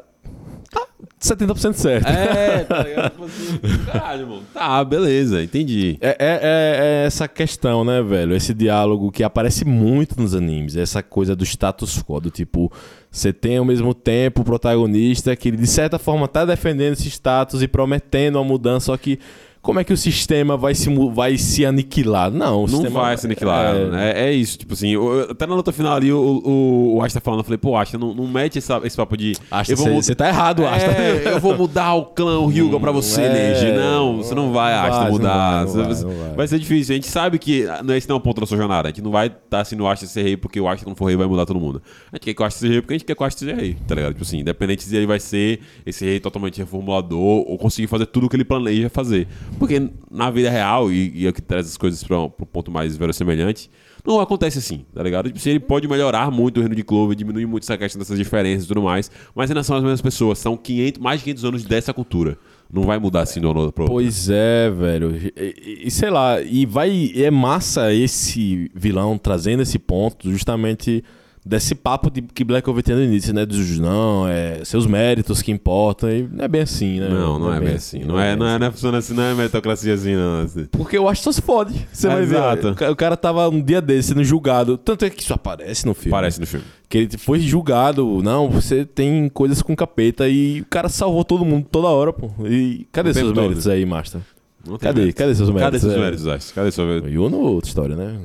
[0.72, 0.88] tá
[1.22, 2.08] 70% certo.
[2.08, 3.12] É, tá ligado?
[3.12, 4.44] Tipo assim, caralho, mano.
[4.54, 5.98] Tá, beleza, entendi.
[6.02, 8.36] É, é- é- é essa questão, né, velho?
[8.36, 10.76] Esse diálogo que aparece muito nos animes.
[10.76, 12.72] Essa coisa do status quo, do tipo,
[13.16, 17.62] você tem ao mesmo tempo o protagonista que de certa forma, tá defendendo esse status
[17.62, 19.20] e prometendo uma mudança, só que
[19.66, 22.30] como é que o sistema vai se, vai se aniquilar?
[22.32, 23.76] Não, o Não sistema vai se aniquilar.
[23.76, 24.14] é- né?
[24.28, 27.40] É, isso, tipo assim, eu- até na luta final ali, o, o, o Asta falando,
[27.40, 29.34] eu falei, pô, Asta, não, não mete essa- esse papo de.
[29.50, 30.92] Asta, eu vou cê- mu- cê tá errado, Asta.
[30.92, 33.72] É, eu vou mudar o clã, o Hyuga pra você, é, Neji.
[33.72, 35.66] Não, você não vai, não Asta, vai, mudar.
[35.66, 36.48] não vai, não Você- vai, vai.
[36.48, 36.94] ser difícil.
[36.94, 38.88] A gente sabe que ah, esse não é o ponto da sua jornada.
[38.88, 41.06] A gente não vai estar assim no Asta ser rei, porque o Asta, quando for
[41.08, 41.82] rei, vai mudar todo mundo.
[42.12, 43.40] A gente quer que o Asta seja rei porque a gente quer que o Asta
[43.40, 44.14] seja rei, tá ligado?
[44.14, 48.28] Tipo assim, independente se ele vai ser esse rei totalmente reformulador ou conseguir fazer tudo
[48.28, 49.28] o que ele planeja fazer.
[49.58, 52.72] Porque na vida real, e, e é o que traz as coisas para um ponto
[52.72, 53.70] mais verossemelhante,
[54.06, 55.32] não acontece assim, tá ligado?
[55.32, 58.66] Tipo, ele pode melhorar muito o reino de Clover, diminuir muito essa questão dessas diferenças
[58.66, 61.64] e tudo mais, mas ainda são as mesmas pessoas, são 500, mais de 500 anos
[61.64, 62.38] dessa cultura.
[62.72, 63.86] Não vai mudar assim um ano pro.
[63.86, 65.16] Pois é, velho.
[65.16, 66.90] E, e- e sei lá, e vai.
[66.92, 71.04] e É massa esse vilão trazendo esse ponto, justamente
[71.46, 73.46] desse papo de que Black Clover tinha no início, né?
[73.46, 76.10] Dos não, é seus méritos que importam.
[76.10, 77.08] E não é bem assim, né?
[77.08, 78.00] Não, não é bem assim.
[78.00, 80.42] Não é, não é, não é funciona assim, não é meritocracia assim, não.
[80.42, 80.66] assim.
[80.72, 81.88] Porque eu acho que só se fode.
[81.94, 82.36] Você vai ver.
[82.36, 82.70] Exato.
[82.70, 84.78] O ca- O cara tava um dia desse sendo julgado.
[84.78, 86.12] Tanto é que isso aparece no filme.
[86.12, 86.66] Parece no filme.
[86.90, 88.22] Que ele foi julgado.
[88.24, 90.28] Não, você tem coisas com capeta.
[90.28, 92.30] E o cara salvou todo mundo toda hora, pô.
[92.48, 93.42] E cadê O seus todo.
[93.42, 94.22] méritos aí, Master?
[94.68, 95.14] Não tem Cadê?
[95.14, 95.82] Cadê seus Cadê méritos?
[95.82, 96.00] seus É.
[96.00, 96.52] méritos, Ash?
[96.52, 97.10] Cadê seu mérito?
[97.10, 98.20] E Uno, outra história, né?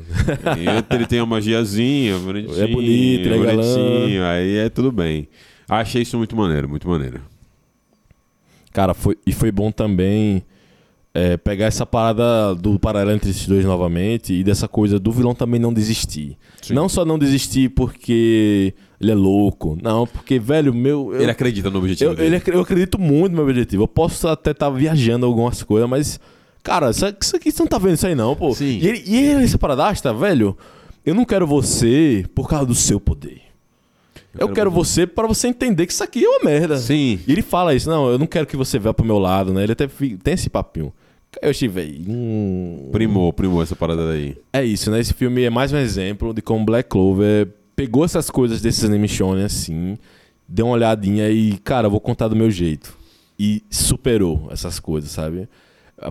[0.58, 2.56] E ele tem uma magiazinha, bonitinho.
[2.62, 3.56] É bonito, ele é galã.
[3.56, 5.28] bonitinho, aí é tudo bem.
[5.68, 7.20] Achei isso muito maneiro, muito maneiro.
[8.72, 10.42] Cara, foi, e foi bom também
[11.12, 15.34] é, pegar essa parada do paralelo entre esses dois novamente e dessa coisa do vilão
[15.34, 16.36] também não desistir.
[16.62, 16.74] Sim.
[16.74, 21.14] Não só não desistir porque ele é louco, não, porque, velho, meu.
[21.14, 22.36] eu- Ele acredita no objetivo eu, dele.
[22.36, 23.84] ele eu acredito muito no meu objetivo.
[23.84, 26.20] Eu posso até estar viajando algumas coisas, mas,
[26.62, 28.54] cara, isso, isso aqui você não tá vendo isso aí, não, pô.
[28.54, 28.78] Sim.
[28.78, 30.56] E ele, e ele esse paradasta, velho,
[31.06, 33.40] eu não quero você por causa do seu poder.
[34.32, 36.76] Eu, quero quero você para você entender que isso aqui é uma merda.
[36.76, 37.18] Sim.
[37.26, 39.62] E ele fala isso, não, eu não quero que você vá pro meu lado, né?
[39.64, 39.88] Ele até
[40.22, 40.92] tem esse papinho.
[41.40, 42.04] Eu achei, velho.
[42.08, 44.36] hum, Primou, primou essa parada daí.
[44.52, 45.00] é isso, né?
[45.00, 47.48] Esse filme é mais um exemplo de como Black Clover
[47.80, 49.96] pegou essas coisas desses anime shonen assim,
[50.46, 52.94] deu uma olhadinha e, cara, eu vou contar do meu jeito.
[53.38, 55.48] E superou essas coisas, sabe?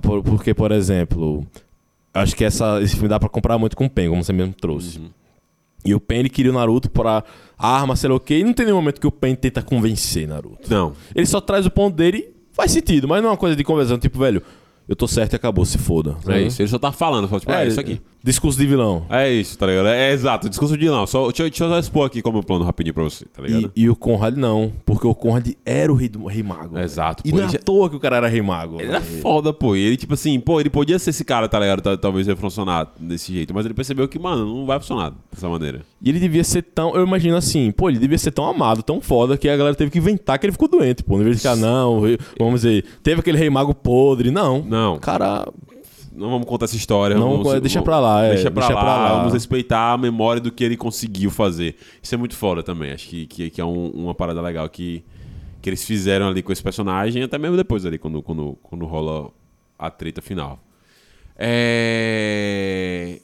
[0.02, 1.46] Por- Porque, por exemplo,
[2.12, 4.54] acho que essa, esse filme dá pra comprar muito com o Pen, como você mesmo
[4.60, 5.00] trouxe.
[5.86, 7.24] E o Pen, ele queria o Naruto pra
[7.58, 10.28] arma, sei lá o quê, e não tem nenhum momento que o Pen tenta convencer
[10.28, 10.68] Naruto.
[10.74, 10.94] Não.
[11.14, 13.64] Ele só traz o ponto dele e faz sentido, mas não é uma coisa de
[13.64, 14.42] conversão, tipo, velho,
[14.88, 16.18] eu tô certo e acabou, se foda.
[16.22, 16.46] É sabe?
[16.48, 16.62] isso.
[16.64, 18.02] Ele só tá falando, só tipo, é, isso aqui.
[18.24, 19.06] Discurso de vilão.
[19.10, 19.88] É isso, tá ligado?
[19.88, 21.08] É exato, discurso de não.
[21.08, 23.72] Só, deixa, eu- deixa eu só expor aqui como plano rapidinho pra você, tá ligado?
[23.76, 26.74] E, e o Conrad não, porque o Conrad era o rei, do, rei mago.
[26.76, 26.84] velho.
[26.86, 28.82] Exato, E pô, não é à já- toa que o cara era rei mago.
[28.82, 29.76] Ele era foda, pô.
[29.76, 31.82] E ele, tipo assim, pô, ele podia ser esse cara, tá ligado?
[31.82, 33.54] Tal- Talvez ia funcionar desse jeito.
[33.54, 35.82] Mas ele percebeu que, mano, não vai funcionar dessa maneira.
[36.02, 36.94] E ele devia ser tão.
[36.96, 39.92] Eu imagino assim, pô, ele devia ser tão amado, tão foda, que a galera teve
[39.92, 41.14] que inventar que ele ficou doente, pô.
[41.14, 42.02] Não devia ficar, não,
[42.38, 44.30] vamos dizer, teve aquele rei mago podre.
[44.32, 44.62] Não.
[44.62, 44.98] Não.
[45.00, 45.48] Cara,
[46.20, 47.16] Não vamos contar essa história.
[47.18, 49.18] Não, vamos, deixa pra lá, é, Deixa pra, deixa lá, pra lá.
[49.20, 51.76] Vamos respeitar a memória do que ele conseguiu fazer.
[52.04, 52.92] Isso é muito foda também.
[52.92, 55.04] Acho que, que, que é um- uma parada legal que,
[55.62, 59.30] que eles fizeram ali com esse personagem, até mesmo depois ali, quando, quando, quando rola
[59.78, 60.60] a treta final.
[62.02, 63.20] É...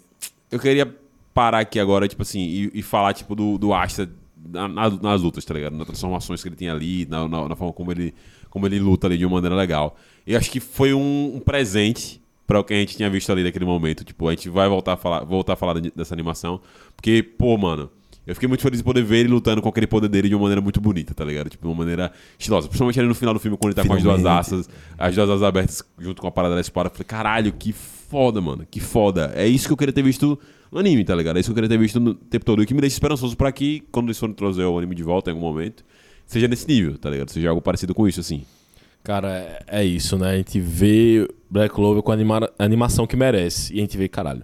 [0.52, 0.94] Eu queria
[1.34, 4.10] parar aqui agora, tipo assim, e, e falar, tipo, do, do Asta
[4.48, 5.76] na- na- nas lutas, tá ligado?
[5.76, 8.14] Nas transformações que ele tem ali, na, na- na forma como ele,
[8.50, 9.98] como ele luta ali de uma maneira legal.
[10.26, 13.44] E acho que foi um, um presente para o que a gente tinha visto ali
[13.44, 14.04] naquele momento.
[14.04, 16.60] Tipo, a gente vai voltar a falar, voltar a falar de- dessa animação.
[16.96, 17.90] Porque, pô, mano,
[18.28, 20.42] eu fiquei muito feliz de poder ver ele lutando com aquele poder dele de uma
[20.44, 21.50] maneira muito bonita, tá ligado?
[21.50, 22.68] Tipo, de uma maneira estilosa.
[22.68, 24.40] Principalmente ali no final do filme, quando ele tá com as duas Finalmente.
[24.54, 26.88] asas, as duas asas abertas junto com a parada da espada.
[26.88, 28.66] Eu falei, caralho, que foda, mano.
[28.70, 29.32] Que foda.
[29.36, 30.40] É isso que eu queria ter visto
[30.72, 31.38] no anime, tá ligado?
[31.38, 32.62] É isso que eu queria ter visto no tempo todo.
[32.64, 35.30] E que me deixa esperançoso pra que, quando eles forem trazer o anime de volta
[35.30, 35.84] em algum momento,
[36.26, 37.30] seja nesse nível, tá ligado?
[37.30, 38.44] Seja algo parecido com isso, assim.
[39.04, 39.30] cara,
[39.68, 40.32] é, é isso, né?
[40.32, 43.74] A gente vê Black Clover com a anima- animação que merece.
[43.74, 44.44] E a gente vê, caralho,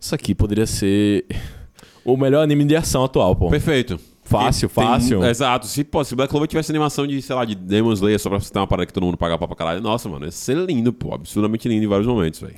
[0.00, 1.26] isso aqui poderia ser
[2.04, 3.48] o melhor anime de ação atual, pô.
[3.50, 4.00] Perfeito.
[4.24, 5.24] Fácil, tem- fácil.
[5.24, 5.66] Exato.
[5.66, 8.40] Se, pô, se Black Clover tivesse animação de, sei lá, de Demon Slayer só pra
[8.40, 11.14] citar uma parada que todo mundo paga pra caralho, nossa, mano, ia ser lindo, pô.
[11.14, 12.54] Absurdamente lindo em vários momentos, velho.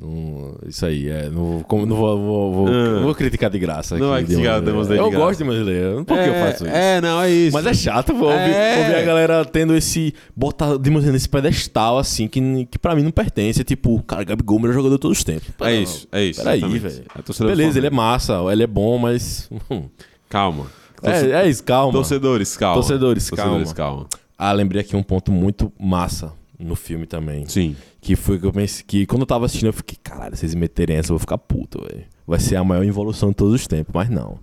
[0.00, 1.28] Não- isso aí, é.
[1.28, 2.70] Não, como, não vou, vou, vou, Ah.
[2.70, 3.98] não vou criticar de graça.
[3.98, 5.02] Não aqui, vai criticar Demon Demon Slayer.
[5.02, 6.04] Slayer Eu de gosto de Slayer.
[6.04, 6.74] Por que eu faço isso?
[6.76, 7.52] É, não, é isso.
[7.56, 8.78] Mas é chato, vou ouvir, É.
[8.78, 10.14] ouvir a galera tendo esse.
[10.36, 12.40] botar Demon Slayer nesse pedestal, assim, que,
[12.70, 13.64] que pra mim não pertence.
[13.64, 15.48] Tipo, cara, Gabigol, melhor jogador de todos os tempos.
[15.62, 16.42] É isso, é isso.
[16.44, 17.04] Peraí, velho.
[17.40, 19.50] Beleza, ele é massa, ele é bom, mas.
[19.68, 19.82] hum.
[20.28, 20.66] Calma.
[21.02, 21.92] Torce- É, é isso, calma.
[21.92, 22.74] Torcedores, calma.
[22.74, 24.06] Torcedores, Torcedores, calma.
[24.38, 27.46] Ah, lembrei aqui um ponto muito massa no filme também.
[27.46, 27.76] Sim.
[28.00, 30.54] Que foi que eu pensei que quando eu tava assistindo, eu fiquei, caralho, se vocês
[30.54, 32.04] meterem essa, eu vou ficar puto, velho.
[32.26, 34.38] Vai ser a maior evolução de todos os tempos, mas não.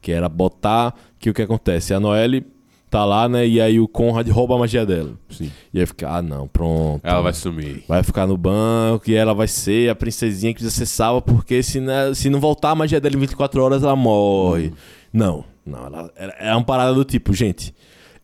[0.00, 1.92] Que era botar que o que acontece?
[1.92, 2.46] A Noelle
[2.88, 3.46] tá lá, né?
[3.46, 5.12] E aí o Conrad rouba a magia dela.
[5.28, 5.50] Sim.
[5.74, 7.04] E aí fica, ah, não, pronto.
[7.04, 7.84] Ela vai sumir.
[7.88, 11.62] Vai ficar no banco e ela vai ser a princesinha que precisa ser salva, porque
[11.62, 14.72] se não, se não voltar a magia dela em 24 horas, ela morre.
[15.12, 17.74] Não, não, ela, é uma parada do tipo, gente.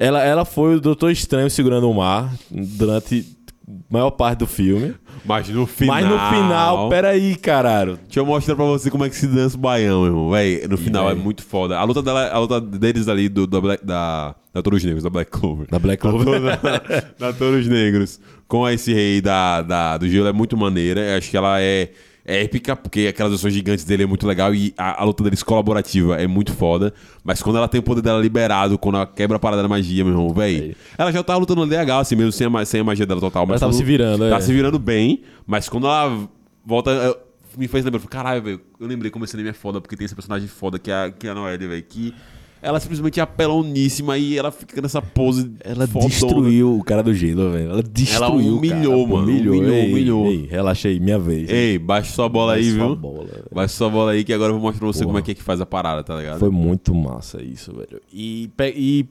[0.03, 3.25] Ela, ela foi o Doutor Estranho segurando o mar durante
[3.69, 4.97] a maior parte do filme.
[5.25, 5.95] Mas no final.
[5.95, 7.97] Mas no final, peraí, caralho.
[8.03, 10.29] Deixa eu mostrar pra você como é que se dança o baião, irmão.
[10.29, 11.79] Véi, no final é muito foda.
[11.79, 15.11] A luta, dela, a luta deles ali, do, da, Black, da, da Touros Negros, da
[15.11, 15.69] Black Clover.
[15.71, 16.41] Da Black Clover.
[16.61, 18.19] Da, da Touros Negros.
[18.49, 21.01] Com esse rei da, da, do gelo é muito maneira.
[21.01, 21.93] Eu acho que ela é
[22.25, 26.17] épica, porque aquelas ações gigantes dele é muito legal e a, a luta deles colaborativa
[26.21, 26.93] é muito foda.
[27.25, 30.05] Mas quando ela tem o poder dela liberado, quando ela quebra a parada da magia,
[30.05, 30.77] meu irmão, véi.
[30.97, 33.47] Ela já tava lutando legal, assim, mesmo sem a, sem a magia dela total.
[33.47, 34.31] Mas tava quando- se virando, é.
[34.31, 36.29] Tá se virando bem, mas quando ela
[36.65, 36.91] volta.
[36.91, 37.17] eh,
[37.59, 37.99] me fez lembrar.
[37.99, 40.49] eu falei, Caralho, velho, eu lembrei como esse anime é foda, porque tem esse personagem
[40.49, 42.15] foda que é a, que é a Noelle, velho, que
[42.63, 46.09] ela simplesmente é apeloníssima e ela fica nessa pose Ela fodona.
[46.09, 47.71] destruiu o cara do gelo, velho.
[47.71, 49.23] Ela destruiu Ela humilhou, cara, mano.
[49.29, 50.27] Humilhou, Humilhou, ei, humilhou.
[50.27, 51.51] ei, relaxa aí, minha vez.
[51.51, 52.97] Ei, baixa sua bola aí, Baixa sua viu?
[52.97, 53.27] bola.
[53.53, 55.07] Baixa sua bola aí que agora eu vou mostrar pra você Porra.
[55.07, 56.39] como é que é que faz a parada, tá ligado?
[56.39, 58.01] Foi muito massa isso, velho.
[58.13, 59.07] E, e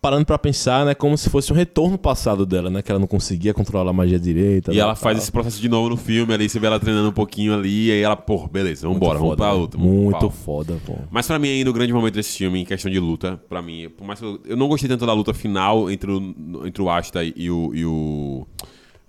[0.00, 3.06] parando pra pensar, né, como se fosse um retorno passado dela, né, que ela não
[3.06, 4.72] conseguia controlar a magia direita.
[4.72, 5.22] E né, ela faz tal.
[5.22, 7.92] esse processo de novo no filme, ali você vê ela treinando um pouquinho ali, e
[7.92, 9.76] aí ela, pô, beleza, vambora, vamos pra luta.
[9.76, 10.30] Muito pau.
[10.30, 10.96] foda, pô.
[11.10, 13.90] Mas pra mim ainda o grande momento desse filme, em questão de luta, pra mim,
[13.90, 16.88] por mais que eu, eu não gostei tanto da luta final entre o, entre o
[16.88, 17.70] Asta e o...
[17.74, 18.46] E o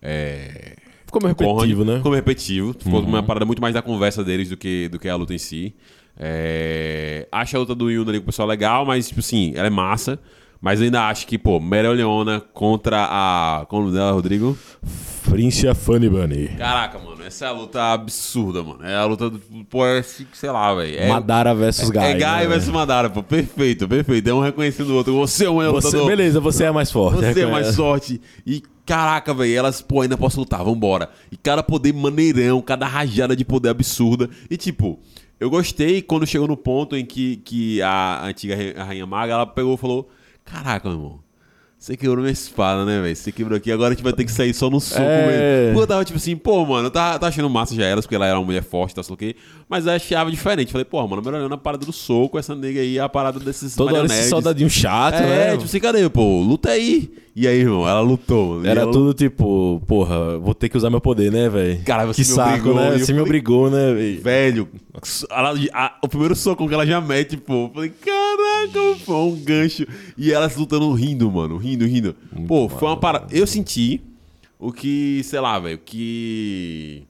[0.01, 0.75] é,
[1.05, 1.87] Ficou meio repetitivo, Conrad.
[1.87, 1.97] né?
[1.97, 2.75] Ficou meio repetitivo.
[2.77, 5.37] Ficou uma parada muito mais da conversa deles do que, do que a luta em
[5.37, 5.75] si.
[6.17, 9.67] É, acho a luta do Yuna ali com o pessoal legal, mas, tipo assim, ela
[9.67, 10.19] é massa.
[10.61, 13.65] Mas eu ainda acho que, pô, Meryl Leona contra a.
[13.67, 14.55] Como é o nome dela, Rodrigo?
[15.23, 16.49] Frincia Funny Bunny.
[16.49, 18.83] Caraca, mano, essa é a luta absurda, mano.
[18.83, 19.39] É a luta do.
[19.67, 20.99] Pô, é, sei lá, velho.
[20.99, 21.99] É, Madara versus Guy.
[21.99, 22.69] é Guy né, versus?
[22.69, 23.23] Madara, pô.
[23.23, 24.29] Perfeito, perfeito.
[24.29, 25.15] É um reconhecendo o outro.
[25.15, 26.07] Você é o melhor Você, lutador.
[26.07, 27.25] beleza, você é mais forte.
[27.25, 28.21] Você é mais sorte.
[28.45, 31.09] E caraca, velho, elas, pô, ainda posso lutar, vambora.
[31.31, 34.29] E cada poder maneirão, cada rajada de poder absurda.
[34.47, 34.99] E tipo,
[35.39, 39.47] eu gostei quando chegou no ponto em que, que a antiga a Rainha Maga, ela
[39.47, 40.09] pegou e falou:
[40.45, 41.19] Caraca, meu irmão.
[41.77, 43.15] Você quebrou minha espada, né, velho?
[43.15, 45.25] Você quebrou aqui, agora a gente vai ter que sair só no soco É.
[45.25, 45.73] mesmo.
[45.73, 48.13] Porque eu tava tipo assim, pô, mano, eu tava, tava achando massa já elas, porque
[48.13, 49.35] ela era uma mulher forte, tá, sei o quê.
[49.67, 50.71] Mas eu achava diferente.
[50.71, 53.75] Falei, pô, mano, melhorando a parada do soco, essa nega aí é a parada desses
[53.75, 55.51] Toda hora esse soldadinho chato, É, né?
[55.53, 56.41] tipo assim, cadê, pô?
[56.43, 57.11] Luta aí.
[57.35, 58.57] E aí, irmão, ela lutou.
[58.57, 58.67] mano.
[58.67, 61.81] Era ela- tudo tipo, porra, vou ter que usar meu poder, né, velho?
[61.83, 62.91] Cara, você que me saco, obrigou, né?
[62.91, 64.21] Você me falei- obrigou, né, velho?
[64.21, 64.69] Velho,
[65.31, 67.53] ela- a- o primeiro soco que ela já mete, pô.
[67.53, 67.89] eu Falei,
[68.67, 69.85] caraca, pô, um gancho.
[70.17, 72.15] E elas lutando rindo, mano, rindo, rindo.
[72.47, 73.27] pô, foi uma parada.
[73.31, 74.01] Eu senti
[74.59, 77.03] o que, sei lá, velho, que.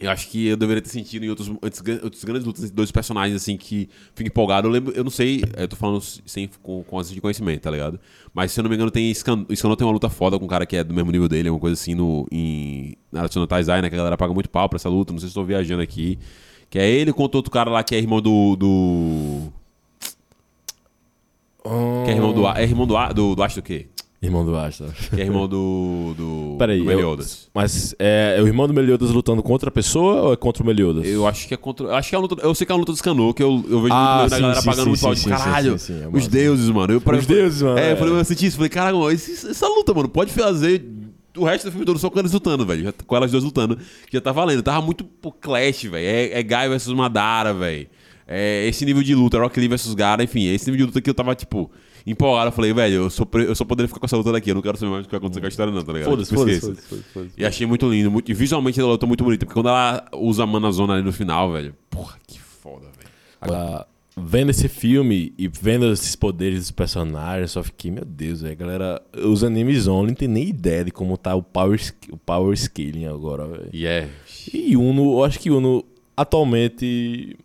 [0.00, 2.92] Eu acho que eu deveria ter sentido em outros, outros, outros grandes lutas entre dois
[2.92, 4.68] personagens, assim, que fico empolgado.
[4.68, 7.98] Eu lembro, eu não sei, eu tô falando sem, com, com de conhecimento, tá ligado?
[8.32, 10.48] Mas se eu não me engano, tem Scan, Scanor tem uma luta foda com um
[10.48, 13.82] cara que é do mesmo nível dele, uma coisa assim, no, em Naruto no Taizai,
[13.82, 13.88] né?
[13.88, 16.16] Que a galera paga muito pau pra essa luta, não sei se estou viajando aqui.
[16.70, 18.54] Que é ele contra outro cara lá que é irmão do.
[18.54, 19.52] do
[22.04, 22.46] que é irmão do.
[22.48, 22.94] É irmão do.
[23.14, 23.86] Do, do Acho do quê?
[24.20, 24.86] Irmão do Asta.
[25.14, 26.12] Que é irmão do.
[26.16, 27.48] do Peraí, do eu- Meliodas.
[27.54, 30.66] Mas é, é o irmão do Meliodas lutando contra a pessoa ou é contra o
[30.66, 31.06] Meliodas?
[31.06, 31.86] Eu acho que é contra.
[31.86, 32.36] eu Acho que é a luta.
[32.42, 34.40] Eu sei que é a luta do Scanor, que eu, eu vejo Ah, muito sim,
[34.40, 35.78] galera sim, pagando sim, muito sim, de caralho.
[35.78, 36.92] sim, sim, é os deuses, mano.
[36.94, 37.92] Eu, Os deuses, mano, É, é.
[37.92, 38.56] eu falei, eu senti isso.
[38.56, 40.84] Falei, caralho, essa luta, mano, pode fazer
[41.36, 42.82] o resto do filme todo só com eles lutando, velho.
[42.86, 43.76] Já- Com elas duas lutando.
[43.76, 44.60] que Já tá valendo.
[44.64, 46.04] Tava muito pro Clash, velho.
[46.04, 47.86] É, é Guy versus Madara, velho.
[48.30, 51.08] É esse nível de luta, Rock Lee versus Gara, enfim, esse nível de luta que
[51.08, 51.70] eu tava, tipo,
[52.06, 52.48] empolgado.
[52.48, 54.50] Eu falei, velho, eu só, eu só poderia ficar com essa luta daqui.
[54.50, 56.10] Eu não quero saber mais o que vai acontecer com a história, não, tá ligado?
[56.10, 57.32] Foda-se, Tipo, foda-se, foda-se, foda-se, foda-se.
[57.38, 58.10] E achei muito lindo.
[58.10, 59.46] Muito, visualmente ela luta muito bonita.
[59.46, 61.74] Porque quando ela usa a Manazona ali no final, velho.
[61.88, 63.10] Porra, que foda, velho.
[63.40, 68.42] Agora, vendo esse filme e vendo esses poderes dos personagens, eu só fiquei, meu Deus,
[68.42, 72.16] velho, galera, os animes only não tem nem ideia de como tá o power, o
[72.16, 73.70] power scaling agora, velho.
[73.72, 74.08] E é.
[74.52, 75.84] E Uno, eu acho que Uno
[76.16, 77.36] atualmente,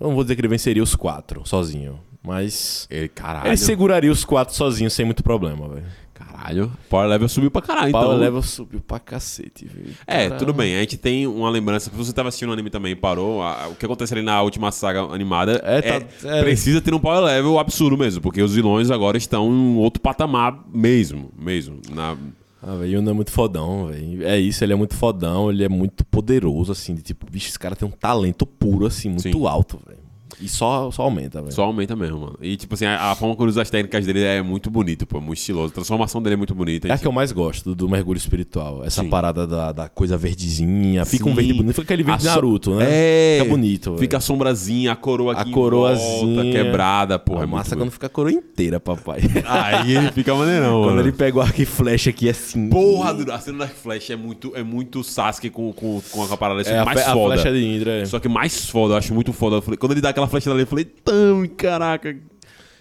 [0.00, 3.48] eu não vou dizer que ele venceria os quatro sozinho, mas Ele, caralho.
[3.48, 5.86] ele seguraria os quatro sozinho sem muito problema, velho.
[6.14, 6.70] Caralho.
[6.88, 8.18] Power level subiu pra caralho, Power então.
[8.18, 9.94] level subiu pra cacete, velho.
[10.06, 10.76] É, tudo bem.
[10.76, 11.90] A gente tem uma lembrança.
[11.90, 14.40] Se você tava assistindo o anime também e parou, a- o que acontece ali na
[14.42, 16.42] última saga animada É, é, tá- é.
[16.42, 20.00] precisa ter um power level absurdo mesmo, porque os vilões agora estão em um outro
[20.02, 21.80] patamar mesmo, mesmo.
[21.90, 22.14] Na,
[22.62, 24.26] Ah, velho, o Uno é muito fodão, velho.
[24.26, 27.58] É isso, ele é muito fodão, ele é muito poderoso, assim, de tipo, bicho, esse
[27.58, 29.46] cara tem um talento puro, assim, muito Sim.
[29.46, 30.09] alto, velho.
[30.40, 31.52] E só, só aumenta, velho.
[31.52, 32.38] só aumenta mesmo, mano.
[32.42, 35.06] E, tipo assim, a, a forma como ele usa as técnicas dele é muito bonito,
[35.06, 35.68] pô, muito estiloso.
[35.68, 36.88] A transformação dele é muito bonita.
[36.88, 38.84] É a que eu mais gosto do mergulho espiritual.
[38.84, 39.08] Essa Sim.
[39.10, 41.04] parada da, da coisa verdezinha.
[41.04, 41.34] Fica um Sim.
[41.36, 41.70] verde bonito.
[41.74, 42.86] Fica aquele verde A so- Naruto, né?
[42.88, 43.38] É.
[43.40, 44.00] Fica bonito, velho.
[44.00, 46.42] Fica a sombrazinha, a coroa aqui A coroazinha.
[46.42, 47.40] volta, quebrada, porra.
[47.40, 49.20] a é massa quando fica a coroa inteira, papai.
[49.46, 51.00] Aí ele fica maneirão, quando mano.
[51.00, 52.68] ele pega o arco e flecha aqui assim.
[52.68, 56.36] Porra, do- a cena da Flash é muito, é muito Sasuke com, com, com a
[56.36, 57.34] parada é a, mais a foda.
[57.34, 57.90] flecha de Indra.
[58.02, 58.04] é.
[58.06, 59.60] Só que mais foda, eu acho muito foda.
[59.76, 62.16] Quando ele dá aquela flecha dali, eu falei, tão, caraca.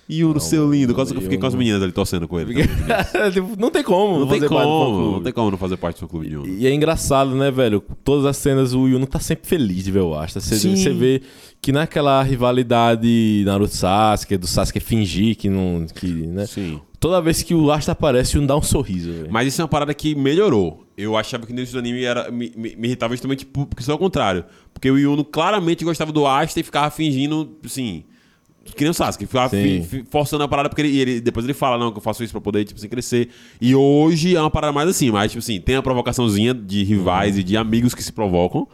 [0.09, 0.95] E o seu lindo.
[0.95, 2.65] Quase que eu fiquei com as meninas ali torcendo com ele.
[2.65, 2.67] também.
[3.31, 4.21] Tipo, não tem como.
[4.21, 6.47] Não tem como, não tem como não fazer parte do clube de Uno.
[6.47, 7.83] E é engraçado, né, velho?
[8.03, 10.39] Todas as cenas o Yuno tá sempre feliz de ver o Asta.
[10.39, 11.21] Você você vê
[11.61, 15.85] que naquela rivalidade Naruto Sasuke, do Sasuke fingir que não.
[15.93, 16.47] Que, né?
[16.47, 16.81] Sim.
[16.99, 19.27] Toda vez que o Asta aparece, Yuno dá um sorriso, velho.
[19.31, 20.85] Mas isso é uma parada que melhorou.
[20.97, 23.81] Eu achava que no início do anime era, me, me, me irritava justamente por- porque
[23.81, 24.43] isso é o contrário.
[24.73, 28.03] Porque o Yuno claramente gostava do Asta e ficava fingindo, assim,
[28.75, 31.53] Que nem o Sasuke, ficava fi- fi- forçando a parada, porque ele, ele- depois ele
[31.53, 33.29] fala, não, que eu faço isso pra poder, tipo assim, crescer.
[33.61, 37.35] E hoje é uma parada mais assim, mas, tipo assim, tem a provocaçãozinha de rivais
[37.35, 37.41] Uhum.
[37.41, 38.67] e de amigos que se provocam,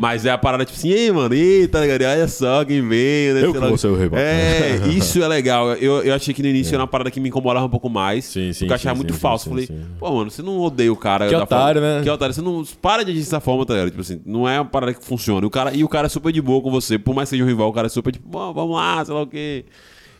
[0.00, 2.02] mas é a parada, tipo assim, ei, mano, eita, ligado?
[2.04, 3.44] olha só quem veio, né?
[3.44, 4.18] Eu que vou ser o rival.
[4.18, 5.72] É, isso é legal.
[5.74, 8.24] Eu, eu achei que no início era uma parada que me incomodava um pouco mais,
[8.24, 9.44] Sim, sim, porque eu achava sim, muito sim, falso.
[9.44, 11.28] sim, Falei, pô, mano, você não odeia o cara.
[11.28, 12.02] Que otário, forma- né?
[12.02, 13.90] Que otário, você não para de agir dessa forma, tá ligado?
[13.90, 15.44] Tipo assim, não é uma parada que funciona.
[15.44, 17.36] E o cara, e o cara é super de boa com você, por mais que
[17.36, 19.39] seja um rival, o cara é super tipo, "Pô, vamos lá, sei lá o quê.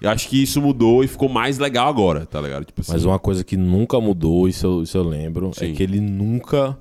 [0.00, 2.64] Eu acho que isso mudou e ficou mais legal agora, tá ligado?
[2.64, 2.92] Tipo assim.
[2.92, 5.72] Mas uma coisa que nunca mudou, isso eu, isso eu lembro, Sim.
[5.72, 6.78] é que ele nunca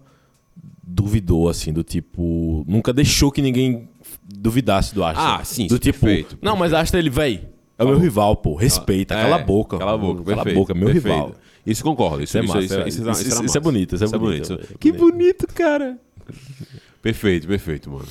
[0.81, 2.63] duvidou, assim, do tipo.
[2.67, 3.89] Nunca deixou que ninguém
[4.25, 5.35] duvidasse do Astra.
[5.35, 5.99] Ah, sim, Do isso, tipo.
[5.99, 7.47] perfeito, Não, mas Astra ele, véi.
[7.77, 8.55] É o meu rival, pô.
[8.55, 9.77] Respeita, É, cala a boca.
[9.77, 11.13] Cala a boca, Cala a perfeito, boca, é meu perfeito.
[11.13, 11.35] rival.
[11.65, 12.23] Isso concordo.
[12.23, 14.53] Isso, Isso é massa, isso, é- isso, isso- isso isso é bonito, isso é bonito,
[14.53, 15.11] é Que bonito.
[15.13, 15.97] bonito, cara.
[17.01, 18.05] perfeito, perfeito, mano.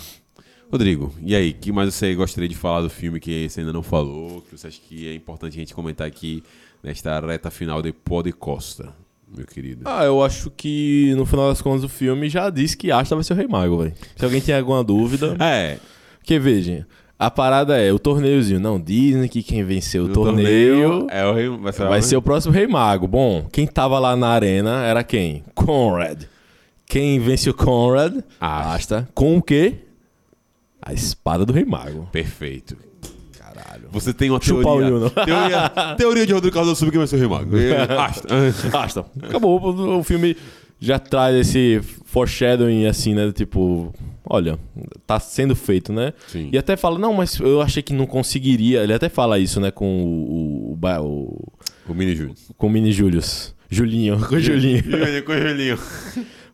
[0.71, 3.73] Rodrigo, e aí, o que mais você gostaria de falar do filme que você ainda
[3.73, 4.43] não falou?
[4.43, 6.43] Que você acha que é importante a gente comentar aqui
[6.83, 8.93] nesta reta final de Pó de Costa,
[9.35, 9.83] meu querido?
[9.87, 13.25] Ah, eu acho que no final das contas o filme já disse que Astra vai
[13.25, 13.95] ser o Rei Mago, velho.
[14.15, 15.37] Se alguém tem alguma dúvida.
[15.41, 15.79] É,
[16.19, 16.87] Porque, veja,
[17.19, 18.61] a parada é o torneiozinho.
[18.61, 22.17] Não, dizem que quem venceu o o torneio é o rei, vai ser, Vai ser
[22.19, 23.09] o próximo Rei Mago.
[23.09, 25.43] Bom, quem tava lá na arena era quem?
[25.55, 26.25] Conrad.
[26.87, 28.19] Quem vence o Conrad?
[28.39, 28.75] Asta.
[28.75, 29.09] Asta.
[29.15, 29.88] Com o quê?
[30.89, 32.09] A espada do Rei Mago.
[32.11, 32.75] Perfeito.
[33.39, 33.89] Caralho.
[33.93, 35.11] Você tem uma Chupa teoria, o Will, não.
[35.11, 35.95] teoria.
[35.99, 37.57] Teoria de Rodrigo Cardoso sobre quem vai ser o Rei Mago.
[37.59, 38.29] É, Asta.
[38.79, 39.07] Asta.
[39.23, 39.99] Acabou.
[39.99, 40.35] O filme
[40.81, 43.31] já traz esse foreshadowing assim, né?
[43.33, 43.93] Tipo,
[44.25, 44.59] olha,
[45.07, 46.15] tá sendo feito, né?
[46.27, 46.49] Sim.
[46.53, 48.83] E até fala, não, mas eu achei que não conseguiria.
[48.83, 49.71] Ele até fala isso, né?
[49.71, 51.53] Com o, o, o-
[51.87, 52.35] O Mini Júlio.
[52.57, 53.55] com o Mini Julius.
[53.71, 54.83] Julinho, com o Julinho.
[54.83, 55.79] Julinho com o Julinho.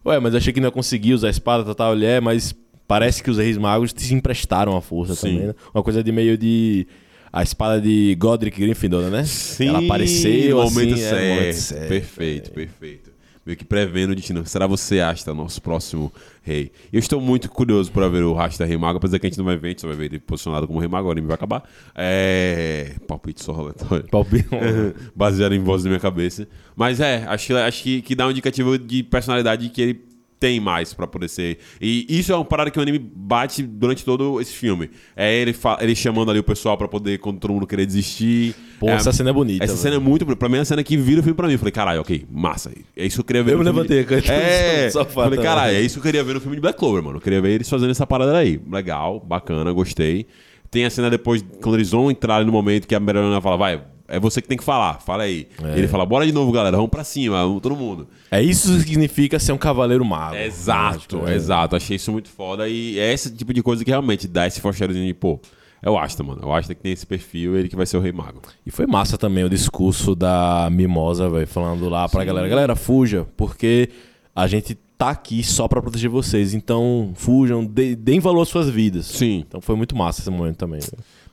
[0.04, 2.54] Ué, mas achei que não ia conseguir usar a espada, tal, tal, é, mas
[2.86, 5.32] parece que os reis magos se emprestaram a força Sim.
[5.32, 5.54] também, né?
[5.74, 6.86] Uma coisa de meio de...
[7.32, 9.24] A espada de Godric Gryffindor, né?
[9.24, 11.16] Sim, Ela apareceu, no momento, assim, certo.
[11.16, 11.88] é, momento certo.
[11.88, 13.14] Perfeito, perfeito.
[13.44, 14.46] Meio que prevendo o destino.
[14.46, 16.10] Será você, Asta, nosso próximo
[16.42, 16.72] rei?
[16.92, 19.44] Eu estou muito curioso para ver o Rasta Rei Mago, apesar que a gente não
[19.44, 21.34] vai ver, a gente só vai ver ele posicionado como Rei Mago, agora ele vai
[21.34, 21.68] acabar.
[21.94, 22.94] É.
[23.06, 24.06] Palpite só aleatório.
[24.08, 24.48] Palpite.
[25.14, 26.48] Baseado em voz da minha cabeça.
[26.74, 30.13] Mas é, acho, acho que, que dá um indicativo de personalidade que ele
[30.44, 31.56] tem mais pra poder ser.
[31.80, 34.90] E isso é uma parada que o anime bate durante todo esse filme.
[35.16, 38.54] É ele, ele chamando ali o pessoal pra poder, quando todo mundo querer desistir.
[38.78, 39.64] Pô, É, essa cena é bonita.
[39.64, 39.82] essa velho.
[39.82, 40.26] cena é muito.
[40.36, 41.54] Pra mim, é a cena que vira o filme pra mim.
[41.54, 42.70] Eu falei, caralho, ok, massa.
[42.94, 45.44] É isso que eu queria ver Eu me de- levantei, cara, É, sofá falei, também.
[45.44, 47.16] caralho, é isso que eu queria ver no filme de Black Clover, mano.
[47.16, 48.60] Eu queria ver eles fazendo essa parada aí.
[48.70, 50.26] Legal, bacana, gostei.
[50.70, 53.56] Tem a cena depois, quando eles vão entrar ali no momento que a Merlana fala,
[53.56, 55.46] vai, é você que tem que falar, fala aí.
[55.62, 55.78] É.
[55.78, 58.06] Ele fala, bora de novo, galera, vamos pra cima, vamos todo mundo.
[58.30, 60.36] É isso que significa ser um cavaleiro mago.
[60.36, 61.34] Exato, é.
[61.34, 61.76] exato.
[61.76, 62.68] Achei isso muito foda.
[62.68, 65.40] E é esse tipo de coisa que realmente dá esse foreshadowing de, pô,
[65.82, 66.40] é o Asta, mano.
[66.42, 68.40] É o Asta que tem esse perfil, ele que vai ser o Rei Mago.
[68.66, 73.26] E foi massa também o discurso da Mimosa, velho, falando lá pra galera, galera, fuja,
[73.36, 73.88] porque
[74.34, 78.68] a gente tá aqui só pra proteger vocês, então fujam, dê- deem valor às suas
[78.70, 79.06] vidas.
[79.06, 79.44] Sim.
[79.46, 80.80] Então foi muito massa esse momento também.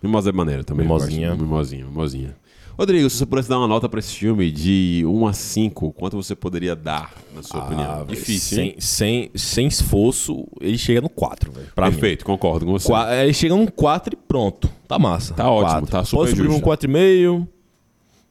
[0.01, 0.83] Mimosa é maneira também.
[0.85, 1.35] Mimosinha.
[1.35, 2.35] Mimosinha, mimosinha.
[2.81, 6.17] Rodrigo, se você pudesse dar uma nota pra esse filme de 1 a 5, quanto
[6.17, 7.91] você poderia dar, na sua opinião?
[7.91, 11.67] Ah, velho, Difícil, sem, sem, sem esforço, ele chega no 4, velho.
[11.75, 11.91] Pra mim.
[11.91, 12.87] Perfeito, concordo com você.
[12.87, 14.67] Qua- Ele chega num 4 e pronto.
[14.87, 15.35] Tá massa.
[15.35, 15.91] Tá ótimo, Quatro.
[15.91, 16.57] tá super Pode subir justo.
[16.57, 17.47] um 4,5.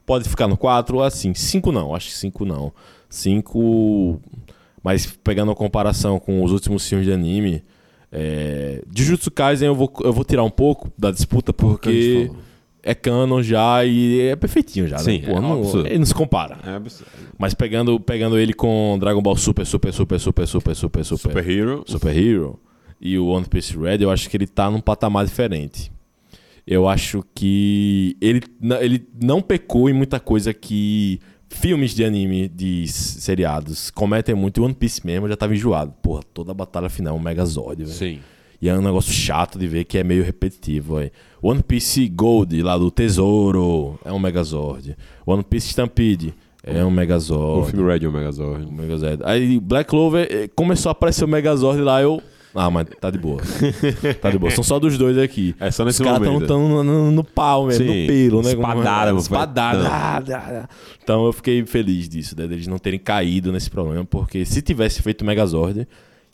[0.04, 1.32] Pode ficar no 4, assim.
[1.32, 2.72] 5 não, acho que 5 não.
[3.08, 4.20] 5.
[4.82, 7.62] Mas pegando a comparação com os últimos filmes de anime.
[8.10, 8.82] É...
[8.92, 12.42] Jujutsu Kaisen eu vou, eu vou tirar um pouco da disputa porque falou.
[12.82, 15.32] É canon já e é perfeitinho já, Sim, né?
[15.32, 15.86] É não, absurdo.
[15.86, 16.58] ele não se compara.
[16.64, 17.10] É absurdo.
[17.38, 21.50] Mas pegando, pegando ele com Dragon Ball Super, Super, Super, Super, Super, Super, Super, Super
[21.50, 21.84] Hero.
[21.86, 22.58] Super Hero
[23.00, 25.90] e o One Piece Red, eu acho que ele tá num patamar diferente.
[26.66, 28.42] Eu acho que ele,
[28.80, 31.18] ele não pecou em muita coisa que
[31.48, 34.60] filmes de anime, de seriados, cometem muito.
[34.60, 35.92] O One Piece mesmo já tava enjoado.
[36.02, 37.94] Porra, toda a batalha final é um Megazord, velho.
[37.96, 38.20] Sim.
[38.60, 41.10] E é um negócio chato de ver que é meio repetitivo, velho.
[41.40, 44.96] One Piece Gold, lá do Tesouro, é um Megazord.
[45.24, 47.70] One Piece Stampede é um O Megazord.
[47.70, 48.66] filme Red é o Megazord.
[48.66, 49.22] O Megazord.
[49.24, 52.22] Aí Black Clover eh, começou a aparecer o Megazord lá, eu.
[52.54, 53.40] Ah, mas tá de boa.
[54.20, 54.50] tá de boa.
[54.50, 55.54] São só dos dois aqui.
[55.60, 56.42] É só nesse Os caras momento.
[56.42, 58.02] estão no, no, pau mesmo, Sim.
[58.02, 58.50] no pelo, né?
[58.50, 59.18] Espadada, mano.
[59.20, 60.68] Espadada.
[61.02, 65.00] Então eu fiquei feliz disso, né, deles não terem caído nesse problema, porque se tivesse
[65.00, 65.86] feito o Megazord,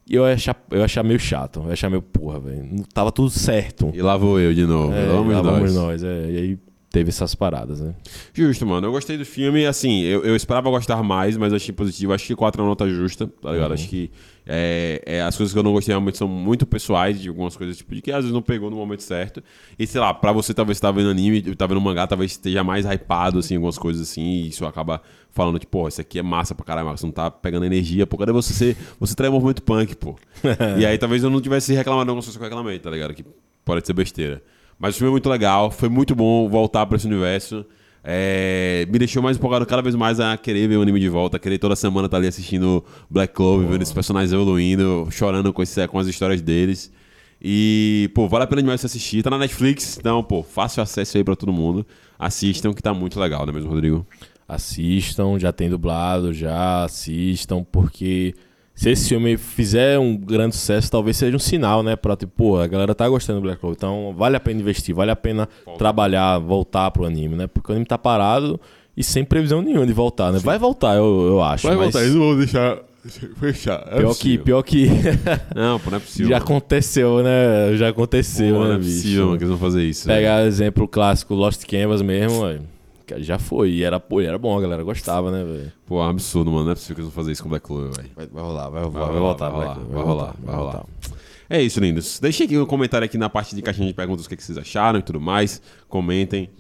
[0.09, 1.61] eu ia achar, eu ia achar meio chato.
[1.61, 2.69] Eu ia achar meio porra, velho.
[2.71, 3.91] Não Tava tudo certo.
[3.93, 4.93] E lá vou eu de novo.
[4.93, 6.03] É, lá vamos lá vamos nós.
[6.03, 6.05] nós.
[6.05, 6.31] é.
[6.31, 6.59] E aí
[6.91, 7.95] teve essas paradas, né?
[8.33, 8.87] Justo, mano.
[8.87, 12.13] Eu gostei do filme, assim, eu, eu esperava gostar mais, mas achei positivo.
[12.15, 13.75] Acho que 4 é uma nota justa, tá ligado?
[13.75, 14.11] Acho que
[14.47, 17.77] é, é, as coisas que eu não gostei realmente são muito pessoais, de algumas coisas,
[17.77, 19.43] tipo, de que às vezes não pegou no momento certo.
[19.79, 22.87] E sei lá, pra você talvez estar vendo anime, tá vendo mangá, talvez esteja mais
[22.87, 25.03] hypado, assim, algumas coisas assim, e isso acaba
[25.37, 28.17] falando, tipo, pô, isso aqui é massa pra caralho, você não tá pegando energia, pô,
[28.17, 28.77] cadê você ser.
[28.99, 30.17] Você traz movimento punk, pô.
[30.81, 33.13] e aí talvez eu não tivesse reclamado, não, se eu reclamei, tá ligado?
[33.13, 33.25] Que
[33.65, 34.43] pode ser besteira.
[34.79, 37.67] Mas o filme é muito legal, foi muito bom voltar pra esse universo.
[38.03, 41.37] É, me deixou mais empolgado cada vez mais a querer ver o anime de volta,
[41.37, 45.63] a querer toda semana estar ali assistindo Black Clover, vendo esses personagens evoluindo, chorando com,
[45.63, 46.93] esse, com as histórias deles.
[47.43, 49.23] E, pô, vale a pena demais você assistir.
[49.23, 51.85] Tá na Netflix, então, pô, fácil acesso aí pra todo mundo.
[52.19, 54.07] Assistam, que tá muito legal, não é mesmo, Rodrigo?
[54.49, 58.35] Assistam, já tem dublado, já assistam, porque
[58.75, 61.97] se esse filme fizer um grande sucesso, talvez seja um sinal, né?
[61.97, 64.95] Pra, tipo, pô, a galera tá gostando do Black Clover, então vale a pena investir,
[64.95, 67.47] vale a pena trabalhar, voltar pro anime, né?
[67.47, 68.61] Porque o anime tá parado
[68.97, 70.39] e sem previsão nenhuma de voltar, né?
[70.39, 71.67] Vai voltar, eu, eu acho.
[71.67, 72.79] mas não vão deixar
[73.41, 73.83] fechar.
[73.91, 74.89] É Pior que, pior que
[75.57, 76.29] Não, pô, não é possível.
[76.31, 77.77] já aconteceu, né?
[77.77, 80.07] Já aconteceu, Pô, né, não é possível, mano, que eles vão fazer isso.
[80.07, 82.63] Pegar exemplo clássico Lost Canvas mesmo, velho,
[83.19, 83.71] já foi.
[83.71, 85.73] E era, pô, era bom, a galera gostava, né, velho?
[85.87, 86.65] Pô, é um absurdo, mano.
[86.65, 88.11] Não é possível que eles vão fazer isso com Black Clover, velho.
[88.15, 90.87] Vai, vai rolar, vai, Vai vai, voltar, vai rolar, vai rolar, vai rolar.
[91.49, 92.19] É isso, lindos.
[92.19, 94.59] Deixem aqui um comentário aqui na parte de caixinha de perguntas o que, que vocês
[94.59, 95.63] acharam e tudo mais.
[95.89, 96.51] Comentem.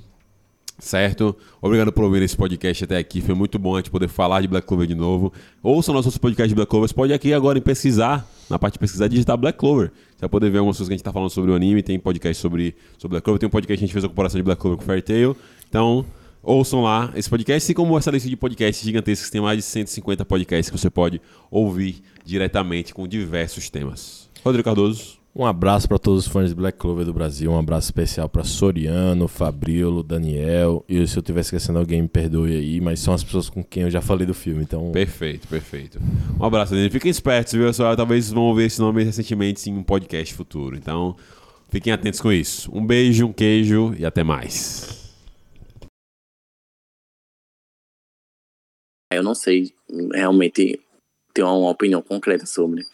[0.78, 1.34] Certo?
[1.60, 3.22] Obrigado por ouvir esse podcast até aqui.
[3.22, 5.32] Foi muito bom a gente poder falar de Black Clover de novo.
[5.62, 6.88] Ouçam nossos podcasts de Black Clover.
[6.88, 9.88] Você pode aqui agora em pesquisar, na parte de pesquisar, digitar Black Clover.
[9.88, 11.82] Você vai poder ver algumas coisas que a gente tá falando sobre o anime.
[11.82, 13.40] Tem podcast sobre, sobre Black Clover.
[13.40, 15.34] Tem um podcast que a gente fez a comparação de Black Clover com Fairy Tail.
[15.66, 16.04] Então,
[16.46, 17.64] ouçam lá esse podcast.
[17.64, 19.28] Assim como essa lista de podcasts gigantescos.
[19.28, 21.20] Tem mais de 150 podcasts que você pode
[21.50, 24.30] ouvir diretamente com diversos temas.
[24.44, 25.16] Rodrigo Cardoso.
[25.38, 28.42] Um abraço para todos os fãs de Black Clover do Brasil, um abraço especial para
[28.42, 30.82] Soriano, Fabrilo, Daniel.
[30.88, 33.82] E se eu estiver esquecendo alguém, me perdoe aí, mas são as pessoas com quem
[33.82, 34.90] eu já falei do filme, então.
[34.92, 36.00] Perfeito, perfeito.
[36.40, 36.88] Um abraço, Dani.
[36.88, 37.94] Fiquem espertos, viu, pessoal?
[37.94, 40.74] Talvez vão ouvir esse nome recentemente em um podcast futuro.
[40.74, 41.14] Então,
[41.68, 42.70] fiquem atentos com isso.
[42.72, 45.05] Um beijo, um queijo e até mais.
[49.12, 49.72] Eu não sei
[50.12, 50.80] realmente
[51.32, 52.84] ter uma opinião concreta sobre.